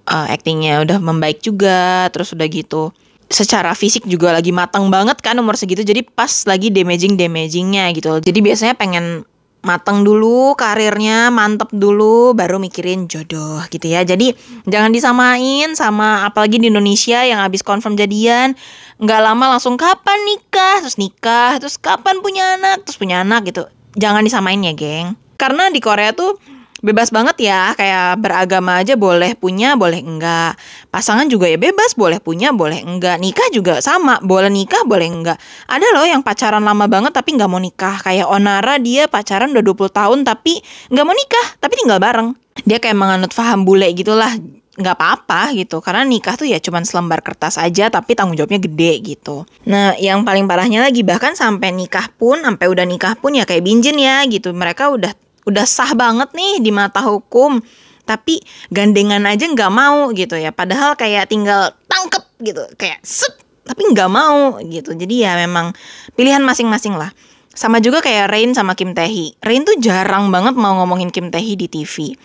uh, 0.08 0.26
actingnya 0.32 0.82
udah 0.82 0.98
membaik 0.98 1.40
juga. 1.40 2.08
Terus 2.10 2.34
udah 2.34 2.46
gitu 2.50 2.90
secara 3.24 3.72
fisik 3.72 4.04
juga 4.04 4.30
lagi 4.30 4.52
matang 4.52 4.92
banget 4.92 5.18
kan 5.24 5.34
umur 5.40 5.56
segitu. 5.56 5.82
Jadi 5.82 6.04
pas 6.04 6.30
lagi 6.46 6.68
damaging-damagingnya 6.70 7.90
gitu. 7.96 8.20
Jadi 8.20 8.38
biasanya 8.38 8.74
pengen 8.76 9.24
mateng 9.64 10.04
dulu 10.04 10.52
karirnya, 10.54 11.32
mantep 11.32 11.72
dulu, 11.72 12.36
baru 12.36 12.60
mikirin 12.60 13.08
jodoh 13.08 13.64
gitu 13.72 13.88
ya. 13.88 14.04
Jadi 14.04 14.36
jangan 14.68 14.92
disamain 14.92 15.72
sama 15.74 16.28
apalagi 16.28 16.60
di 16.60 16.68
Indonesia 16.70 17.24
yang 17.24 17.40
habis 17.40 17.64
confirm 17.64 17.96
jadian, 17.96 18.54
nggak 19.00 19.20
lama 19.24 19.56
langsung 19.56 19.80
kapan 19.80 20.20
nikah, 20.28 20.84
terus 20.84 21.00
nikah, 21.00 21.56
terus 21.58 21.80
kapan 21.80 22.20
punya 22.20 22.60
anak, 22.60 22.84
terus 22.84 23.00
punya 23.00 23.24
anak 23.24 23.48
gitu. 23.48 23.66
Jangan 23.96 24.22
disamain 24.22 24.60
ya, 24.62 24.76
geng. 24.76 25.16
Karena 25.34 25.72
di 25.72 25.82
Korea 25.82 26.14
tuh 26.14 26.38
bebas 26.84 27.08
banget 27.08 27.48
ya 27.48 27.72
kayak 27.72 28.20
beragama 28.20 28.84
aja 28.84 28.92
boleh 28.92 29.32
punya 29.32 29.72
boleh 29.72 30.04
enggak. 30.04 30.60
Pasangan 30.92 31.24
juga 31.32 31.48
ya 31.48 31.56
bebas 31.56 31.96
boleh 31.96 32.20
punya 32.20 32.52
boleh 32.52 32.84
enggak. 32.84 33.16
Nikah 33.16 33.48
juga 33.48 33.80
sama 33.80 34.20
boleh 34.20 34.52
nikah 34.52 34.84
boleh 34.84 35.08
enggak. 35.08 35.40
Ada 35.64 35.86
loh 35.96 36.04
yang 36.04 36.20
pacaran 36.20 36.60
lama 36.60 36.84
banget 36.84 37.16
tapi 37.16 37.32
nggak 37.40 37.48
mau 37.48 37.56
nikah. 37.56 37.96
Kayak 38.04 38.28
Onara 38.28 38.76
dia 38.76 39.08
pacaran 39.08 39.56
udah 39.56 39.64
20 39.64 39.88
tahun 39.88 40.18
tapi 40.28 40.60
nggak 40.92 41.04
mau 41.08 41.16
nikah 41.16 41.46
tapi 41.56 41.74
tinggal 41.80 41.96
bareng. 41.96 42.36
Dia 42.68 42.76
kayak 42.76 43.00
menganut 43.00 43.32
paham 43.32 43.64
bule 43.64 43.88
gitulah. 43.96 44.36
Nggak 44.74 44.98
apa-apa 44.98 45.54
gitu 45.54 45.78
karena 45.78 46.02
nikah 46.02 46.34
tuh 46.34 46.50
ya 46.50 46.58
cuman 46.58 46.82
selembar 46.82 47.22
kertas 47.22 47.62
aja 47.62 47.88
tapi 47.94 48.18
tanggung 48.18 48.36
jawabnya 48.36 48.60
gede 48.60 49.00
gitu. 49.06 49.48
Nah 49.70 49.96
yang 49.96 50.26
paling 50.26 50.44
parahnya 50.50 50.84
lagi 50.84 51.06
bahkan 51.06 51.32
sampai 51.38 51.70
nikah 51.70 52.10
pun 52.12 52.42
sampai 52.42 52.66
udah 52.66 52.82
nikah 52.82 53.14
pun 53.16 53.32
ya 53.38 53.46
kayak 53.46 53.62
binjin 53.62 53.96
ya 53.96 54.26
gitu. 54.26 54.50
Mereka 54.50 54.90
udah 54.90 55.14
udah 55.44 55.64
sah 55.68 55.92
banget 55.92 56.32
nih 56.32 56.60
di 56.64 56.70
mata 56.72 57.04
hukum 57.04 57.60
tapi 58.04 58.40
gandengan 58.68 59.24
aja 59.24 59.48
nggak 59.48 59.72
mau 59.72 60.12
gitu 60.12 60.36
ya. 60.36 60.52
Padahal 60.52 60.92
kayak 60.96 61.32
tinggal 61.32 61.72
tangkep 61.88 62.24
gitu 62.44 62.62
kayak 62.76 63.00
set 63.00 63.32
tapi 63.64 63.88
nggak 63.92 64.10
mau 64.12 64.60
gitu. 64.60 64.92
Jadi 64.92 65.24
ya 65.24 65.40
memang 65.40 65.72
pilihan 66.12 66.44
masing-masing 66.44 66.96
lah. 66.96 67.12
Sama 67.54 67.78
juga 67.78 68.02
kayak 68.02 68.34
Rain 68.34 68.50
sama 68.50 68.74
Kim 68.74 68.98
Tae 68.98 69.38
Rain 69.38 69.62
tuh 69.62 69.78
jarang 69.78 70.34
banget 70.34 70.58
mau 70.58 70.74
ngomongin 70.82 71.08
Kim 71.14 71.30
Tae 71.30 71.54
di 71.54 71.70
TV 71.70 72.18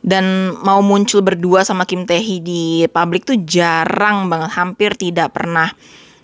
dan 0.00 0.56
mau 0.64 0.80
muncul 0.80 1.20
berdua 1.20 1.66
sama 1.66 1.84
Kim 1.84 2.08
Tae 2.08 2.40
di 2.40 2.88
publik 2.88 3.28
tuh 3.28 3.36
jarang 3.44 4.32
banget 4.32 4.50
hampir 4.56 4.96
tidak 4.96 5.36
pernah 5.36 5.68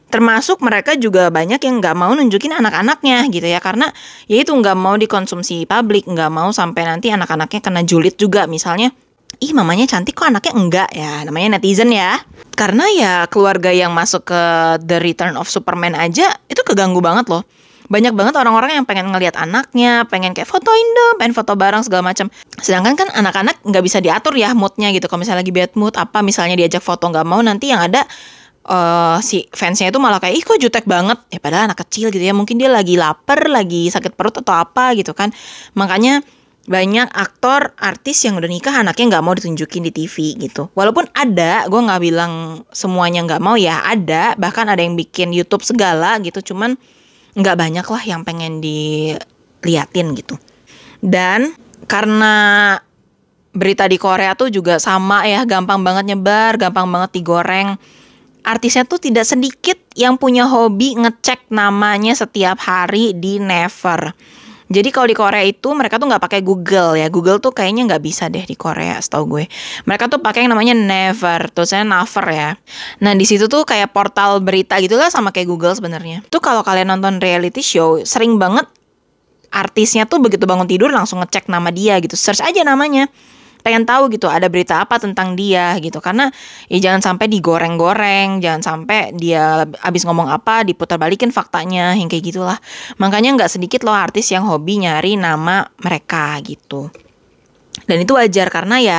termasuk 0.06 0.62
mereka 0.62 0.94
juga 0.94 1.28
banyak 1.28 1.58
yang 1.58 1.82
nggak 1.82 1.96
mau 1.98 2.14
nunjukin 2.14 2.54
anak-anaknya 2.54 3.26
gitu 3.30 3.46
ya. 3.46 3.58
Karena 3.58 3.90
ya 4.30 4.36
itu 4.40 4.54
nggak 4.54 4.76
mau 4.78 4.94
dikonsumsi 4.94 5.66
publik 5.66 6.06
nggak 6.06 6.30
mau 6.30 6.50
sampai 6.54 6.86
nanti 6.86 7.10
anak-anaknya 7.10 7.60
kena 7.60 7.82
julid 7.82 8.14
juga. 8.14 8.46
Misalnya 8.46 8.94
ih 9.42 9.52
mamanya 9.52 9.84
cantik 9.84 10.16
kok 10.16 10.30
anaknya 10.30 10.52
enggak? 10.54 10.88
Ya 10.94 11.26
namanya 11.26 11.58
netizen 11.58 11.90
ya. 11.92 12.22
Karena 12.56 12.88
ya 12.94 13.12
keluarga 13.28 13.68
yang 13.68 13.92
masuk 13.92 14.32
ke 14.32 14.42
The 14.80 15.02
Return 15.02 15.36
of 15.36 15.50
Superman 15.50 15.92
aja 15.92 16.32
itu 16.48 16.62
keganggu 16.64 17.02
banget 17.04 17.28
loh. 17.28 17.44
Banyak 17.86 18.18
banget 18.18 18.34
orang-orang 18.34 18.82
yang 18.82 18.86
pengen 18.88 19.14
ngelihat 19.14 19.38
anaknya, 19.38 20.02
pengen 20.10 20.34
kayak 20.34 20.50
fotoin 20.50 20.88
dong, 20.90 21.22
pengen 21.22 21.38
foto 21.38 21.54
bareng 21.54 21.86
segala 21.86 22.10
macam. 22.10 22.26
Sedangkan 22.58 22.98
kan 22.98 23.08
anak-anak 23.14 23.62
nggak 23.62 23.82
bisa 23.86 24.02
diatur 24.02 24.34
ya 24.34 24.50
moodnya 24.58 24.90
gitu. 24.90 25.06
Kalau 25.06 25.22
misalnya 25.22 25.46
lagi 25.46 25.54
bad 25.54 25.72
mood, 25.78 25.94
apa 25.94 26.18
misalnya 26.18 26.58
diajak 26.58 26.82
foto 26.82 27.06
nggak 27.06 27.22
mau, 27.22 27.38
nanti 27.46 27.70
yang 27.70 27.78
ada 27.78 28.02
uh, 28.66 29.18
si 29.22 29.46
fansnya 29.54 29.88
itu 29.94 29.98
malah 30.02 30.18
kayak 30.18 30.34
ih 30.36 30.44
kok 30.44 30.58
jutek 30.58 30.84
banget. 30.84 31.18
Ya 31.30 31.38
padahal 31.38 31.70
anak 31.70 31.86
kecil 31.86 32.10
gitu 32.10 32.22
ya 32.22 32.34
mungkin 32.34 32.58
dia 32.58 32.68
lagi 32.68 32.98
lapar 32.98 33.46
lagi 33.46 33.88
sakit 33.88 34.18
perut 34.18 34.42
atau 34.42 34.54
apa 34.54 34.92
gitu 34.98 35.14
kan. 35.14 35.30
Makanya 35.78 36.20
banyak 36.66 37.14
aktor 37.14 37.78
artis 37.78 38.26
yang 38.26 38.42
udah 38.42 38.50
nikah 38.50 38.74
anaknya 38.74 39.16
nggak 39.16 39.24
mau 39.24 39.34
ditunjukin 39.38 39.86
di 39.86 39.92
TV 39.94 40.34
gitu. 40.36 40.66
Walaupun 40.74 41.06
ada 41.14 41.70
gue 41.70 41.80
nggak 41.80 42.02
bilang 42.02 42.66
semuanya 42.74 43.22
nggak 43.22 43.42
mau 43.42 43.54
ya 43.54 43.86
ada. 43.86 44.34
Bahkan 44.34 44.66
ada 44.74 44.82
yang 44.82 44.98
bikin 44.98 45.30
YouTube 45.30 45.62
segala 45.62 46.18
gitu 46.18 46.52
cuman 46.52 46.74
nggak 47.38 47.56
banyak 47.56 47.86
lah 47.86 48.02
yang 48.02 48.26
pengen 48.26 48.58
diliatin 48.58 50.18
gitu. 50.18 50.34
Dan 50.98 51.54
karena 51.86 52.34
berita 53.56 53.88
di 53.88 53.96
Korea 53.96 54.36
tuh 54.36 54.52
juga 54.52 54.76
sama 54.76 55.24
ya 55.24 55.48
gampang 55.48 55.80
banget 55.80 56.12
nyebar 56.12 56.60
gampang 56.60 56.84
banget 56.92 57.16
digoreng 57.16 57.80
artisnya 58.46 58.86
tuh 58.86 59.02
tidak 59.02 59.26
sedikit 59.26 59.74
yang 59.98 60.14
punya 60.14 60.46
hobi 60.46 60.94
ngecek 60.94 61.50
namanya 61.50 62.14
setiap 62.14 62.62
hari 62.62 63.10
di 63.18 63.42
Never. 63.42 64.14
Jadi 64.66 64.90
kalau 64.90 65.06
di 65.06 65.14
Korea 65.14 65.46
itu 65.46 65.70
mereka 65.78 65.94
tuh 65.94 66.10
nggak 66.10 66.22
pakai 66.22 66.40
Google 66.42 66.98
ya. 66.98 67.06
Google 67.06 67.38
tuh 67.38 67.54
kayaknya 67.54 67.86
nggak 67.86 68.02
bisa 68.02 68.26
deh 68.26 68.42
di 68.42 68.58
Korea, 68.58 68.98
setahu 68.98 69.38
gue. 69.38 69.44
Mereka 69.86 70.10
tuh 70.10 70.18
pakai 70.18 70.46
yang 70.46 70.58
namanya 70.58 70.74
Never, 70.74 71.50
tulisannya 71.54 71.86
Naver 71.86 72.26
ya. 72.34 72.50
Nah 72.98 73.14
di 73.14 73.22
situ 73.22 73.46
tuh 73.46 73.62
kayak 73.62 73.94
portal 73.94 74.42
berita 74.42 74.78
gitulah 74.82 75.06
sama 75.06 75.30
kayak 75.30 75.46
Google 75.46 75.74
sebenarnya. 75.74 76.26
Tuh 76.26 76.42
kalau 76.42 76.66
kalian 76.66 76.90
nonton 76.90 77.22
reality 77.22 77.62
show, 77.62 78.02
sering 78.02 78.42
banget 78.42 78.66
artisnya 79.54 80.02
tuh 80.10 80.18
begitu 80.18 80.42
bangun 80.50 80.66
tidur 80.66 80.90
langsung 80.90 81.22
ngecek 81.22 81.46
nama 81.46 81.70
dia 81.70 82.02
gitu. 82.02 82.18
Search 82.18 82.42
aja 82.42 82.66
namanya 82.66 83.06
pengen 83.66 83.82
tahu 83.82 84.06
gitu 84.14 84.30
ada 84.30 84.46
berita 84.46 84.86
apa 84.86 85.02
tentang 85.02 85.34
dia 85.34 85.74
gitu. 85.82 85.98
Karena 85.98 86.30
ya 86.70 86.78
jangan 86.78 87.02
sampai 87.02 87.26
digoreng-goreng 87.26 88.38
jangan 88.38 88.62
sampai 88.62 89.10
dia 89.18 89.66
abis 89.82 90.06
ngomong 90.06 90.30
apa 90.30 90.62
diputar 90.62 91.02
balikin 91.02 91.34
faktanya 91.34 91.98
yang 91.98 92.06
kayak 92.06 92.30
gitulah. 92.30 92.58
Makanya 93.02 93.34
nggak 93.34 93.50
sedikit 93.50 93.82
loh 93.82 93.98
artis 93.98 94.30
yang 94.30 94.46
hobi 94.46 94.86
nyari 94.86 95.18
nama 95.18 95.66
mereka 95.82 96.38
gitu. 96.46 96.94
Dan 97.90 98.06
itu 98.06 98.14
wajar 98.14 98.46
karena 98.54 98.78
ya 98.78 98.98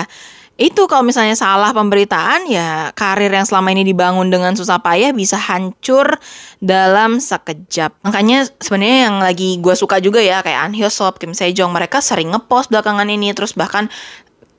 itu 0.58 0.90
kalau 0.90 1.06
misalnya 1.06 1.38
salah 1.38 1.70
pemberitaan 1.70 2.50
ya 2.50 2.90
karir 2.98 3.30
yang 3.30 3.46
selama 3.46 3.78
ini 3.78 3.86
dibangun 3.86 4.34
dengan 4.34 4.58
susah 4.58 4.82
payah 4.82 5.14
bisa 5.14 5.38
hancur 5.38 6.18
dalam 6.58 7.22
sekejap. 7.22 7.94
Makanya 8.02 8.50
sebenarnya 8.58 9.00
yang 9.06 9.18
lagi 9.22 9.62
gue 9.62 9.76
suka 9.78 10.02
juga 10.02 10.18
ya 10.18 10.42
kayak 10.42 10.58
An 10.58 10.74
Hyo 10.74 10.90
Sop, 10.90 11.22
Kim 11.22 11.38
Sejong 11.38 11.70
mereka 11.70 12.02
sering 12.02 12.34
ngepost 12.34 12.74
belakangan 12.74 13.06
ini 13.06 13.30
terus 13.38 13.54
bahkan 13.54 13.86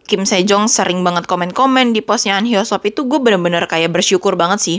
Kim 0.09 0.25
Sejong 0.25 0.73
sering 0.73 1.05
banget 1.05 1.29
komen-komen 1.29 1.92
di 1.92 2.01
postnya 2.01 2.40
An 2.40 2.49
Hyosop 2.49 2.88
itu 2.88 3.05
gue 3.05 3.21
bener-bener 3.21 3.68
kayak 3.68 3.92
bersyukur 3.92 4.40
banget 4.40 4.59
sih. 4.64 4.79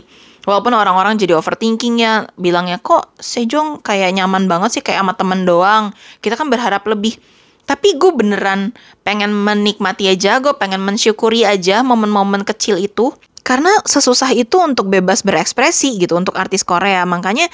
Walaupun 0.50 0.74
orang-orang 0.74 1.22
jadi 1.22 1.38
overthinking 1.38 2.02
ya, 2.02 2.26
bilangnya 2.34 2.82
kok 2.82 3.14
Sejong 3.22 3.86
kayak 3.86 4.18
nyaman 4.18 4.50
banget 4.50 4.80
sih 4.80 4.82
kayak 4.82 5.06
sama 5.06 5.14
temen 5.14 5.46
doang. 5.46 5.94
Kita 6.26 6.34
kan 6.34 6.50
berharap 6.50 6.82
lebih. 6.90 7.22
Tapi 7.70 8.02
gue 8.02 8.10
beneran 8.10 8.74
pengen 9.06 9.30
menikmati 9.30 10.10
aja, 10.10 10.42
gue 10.42 10.58
pengen 10.58 10.82
mensyukuri 10.82 11.46
aja 11.46 11.86
momen-momen 11.86 12.42
kecil 12.42 12.82
itu. 12.82 13.14
Karena 13.46 13.70
sesusah 13.86 14.34
itu 14.34 14.58
untuk 14.58 14.90
bebas 14.90 15.22
berekspresi 15.22 16.02
gitu 16.02 16.18
untuk 16.18 16.34
artis 16.42 16.66
Korea. 16.66 17.06
Makanya 17.06 17.46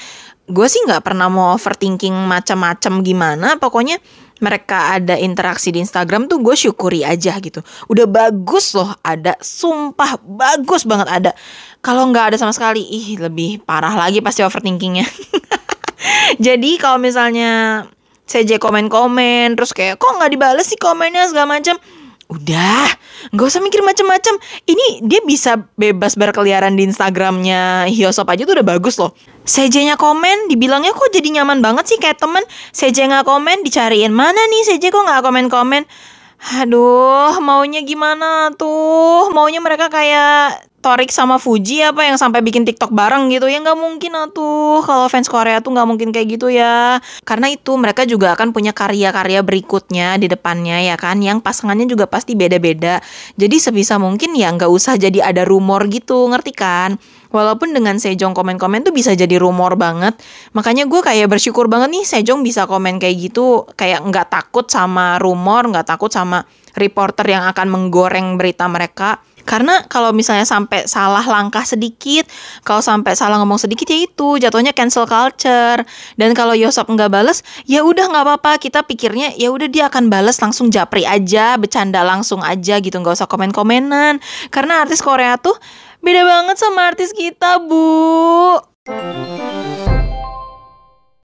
gue 0.48 0.68
sih 0.72 0.80
nggak 0.88 1.04
pernah 1.04 1.28
mau 1.28 1.52
overthinking 1.60 2.16
macam-macam 2.16 3.04
gimana. 3.04 3.48
Pokoknya 3.60 4.00
mereka 4.44 4.96
ada 5.00 5.16
interaksi 5.16 5.72
di 5.72 5.80
Instagram 5.80 6.28
tuh 6.28 6.44
gue 6.44 6.56
syukuri 6.58 7.08
aja 7.08 7.40
gitu. 7.40 7.64
Udah 7.88 8.08
bagus 8.08 8.76
loh 8.76 8.92
ada, 9.00 9.36
sumpah 9.40 10.20
bagus 10.24 10.84
banget 10.84 11.08
ada. 11.08 11.32
Kalau 11.80 12.10
nggak 12.12 12.34
ada 12.34 12.38
sama 12.40 12.52
sekali, 12.52 12.84
ih 12.84 13.16
lebih 13.22 13.64
parah 13.64 13.94
lagi 13.96 14.20
pasti 14.20 14.44
overthinkingnya. 14.44 15.06
Jadi 16.46 16.76
kalau 16.82 17.00
misalnya 17.00 17.86
CJ 18.26 18.58
komen-komen 18.58 19.54
terus 19.54 19.72
kayak 19.72 20.02
kok 20.02 20.18
nggak 20.18 20.34
dibales 20.34 20.66
sih 20.66 20.82
komennya 20.82 21.30
segala 21.30 21.62
macam 21.62 21.78
Udah, 22.26 22.90
nggak 23.38 23.46
usah 23.46 23.62
mikir 23.62 23.86
macam-macam. 23.86 24.42
Ini 24.66 25.06
dia 25.06 25.22
bisa 25.22 25.62
bebas 25.78 26.18
berkeliaran 26.18 26.74
di 26.74 26.90
Instagramnya 26.90 27.86
Hyosop 27.86 28.26
aja 28.34 28.50
tuh 28.50 28.58
udah 28.58 28.66
bagus 28.66 28.98
loh. 28.98 29.14
CJ-nya 29.46 29.96
komen, 29.96 30.50
dibilangnya 30.50 30.92
kok 30.92 31.14
jadi 31.14 31.42
nyaman 31.42 31.62
banget 31.62 31.86
sih 31.86 31.98
kayak 32.02 32.18
temen. 32.18 32.42
CJ 32.74 33.14
nggak 33.14 33.26
komen, 33.30 33.62
dicariin 33.62 34.10
mana 34.10 34.42
nih 34.50 34.62
CJ 34.74 34.90
kok 34.90 35.06
nggak 35.06 35.22
komen-komen. 35.22 35.86
Aduh, 36.62 37.38
maunya 37.42 37.82
gimana 37.82 38.54
tuh? 38.54 39.30
Maunya 39.34 39.62
mereka 39.62 39.90
kayak 39.90 40.66
Torik 40.86 41.10
sama 41.10 41.42
Fuji 41.42 41.82
apa 41.82 42.06
yang 42.06 42.14
sampai 42.14 42.46
bikin 42.46 42.62
TikTok 42.62 42.94
bareng 42.94 43.34
gitu 43.34 43.50
ya 43.50 43.58
nggak 43.58 43.74
mungkin 43.74 44.14
atuh 44.14 44.86
kalau 44.86 45.10
fans 45.10 45.26
Korea 45.26 45.58
tuh 45.58 45.74
nggak 45.74 45.88
mungkin 45.90 46.14
kayak 46.14 46.38
gitu 46.38 46.54
ya 46.54 47.02
karena 47.26 47.50
itu 47.50 47.74
mereka 47.74 48.06
juga 48.06 48.38
akan 48.38 48.54
punya 48.54 48.70
karya-karya 48.70 49.42
berikutnya 49.42 50.22
di 50.22 50.30
depannya 50.30 50.86
ya 50.86 50.94
kan 50.94 51.18
yang 51.26 51.42
pasangannya 51.42 51.90
juga 51.90 52.06
pasti 52.06 52.38
beda-beda 52.38 53.02
jadi 53.34 53.58
sebisa 53.58 53.98
mungkin 53.98 54.38
ya 54.38 54.54
nggak 54.54 54.70
usah 54.70 54.94
jadi 55.02 55.26
ada 55.26 55.42
rumor 55.42 55.90
gitu 55.90 56.30
ngerti 56.30 56.54
kan 56.54 57.02
Walaupun 57.36 57.76
dengan 57.76 58.00
Sejong 58.00 58.32
komen-komen 58.32 58.88
tuh 58.88 58.96
bisa 58.96 59.12
jadi 59.12 59.36
rumor 59.36 59.76
banget. 59.76 60.16
Makanya 60.56 60.88
gue 60.88 61.04
kayak 61.04 61.28
bersyukur 61.28 61.68
banget 61.68 61.92
nih 61.92 62.08
Sejong 62.08 62.40
bisa 62.48 62.64
komen 62.64 62.96
kayak 62.96 63.28
gitu. 63.28 63.68
Kayak 63.76 64.08
nggak 64.08 64.32
takut 64.32 64.72
sama 64.72 65.20
rumor, 65.20 65.68
nggak 65.68 65.84
takut 65.84 66.08
sama 66.08 66.48
reporter 66.80 67.28
yang 67.28 67.44
akan 67.44 67.68
menggoreng 67.68 68.40
berita 68.40 68.72
mereka. 68.72 69.20
Karena 69.46 69.86
kalau 69.86 70.10
misalnya 70.12 70.44
sampai 70.44 70.90
salah 70.90 71.22
langkah 71.24 71.62
sedikit, 71.62 72.26
kalau 72.66 72.82
sampai 72.82 73.14
salah 73.14 73.38
ngomong 73.40 73.62
sedikit 73.62 73.86
ya 73.86 74.04
itu 74.04 74.42
jatuhnya 74.42 74.74
cancel 74.74 75.06
culture. 75.06 75.86
Dan 76.18 76.34
kalau 76.34 76.58
Yosop 76.58 76.90
nggak 76.90 77.14
bales, 77.14 77.46
ya 77.70 77.86
udah 77.86 78.10
nggak 78.10 78.24
apa-apa. 78.26 78.58
Kita 78.58 78.82
pikirnya 78.84 79.38
ya 79.38 79.54
udah 79.54 79.70
dia 79.70 79.88
akan 79.88 80.10
bales 80.10 80.42
langsung 80.42 80.74
japri 80.74 81.06
aja, 81.06 81.56
bercanda 81.62 82.02
langsung 82.02 82.42
aja 82.42 82.82
gitu, 82.82 82.98
nggak 82.98 83.16
usah 83.22 83.30
komen-komenan. 83.30 84.18
Karena 84.50 84.82
artis 84.82 85.06
Korea 85.06 85.38
tuh 85.38 85.56
beda 86.02 86.26
banget 86.26 86.58
sama 86.58 86.90
artis 86.90 87.14
kita, 87.14 87.62
Bu. 87.62 88.58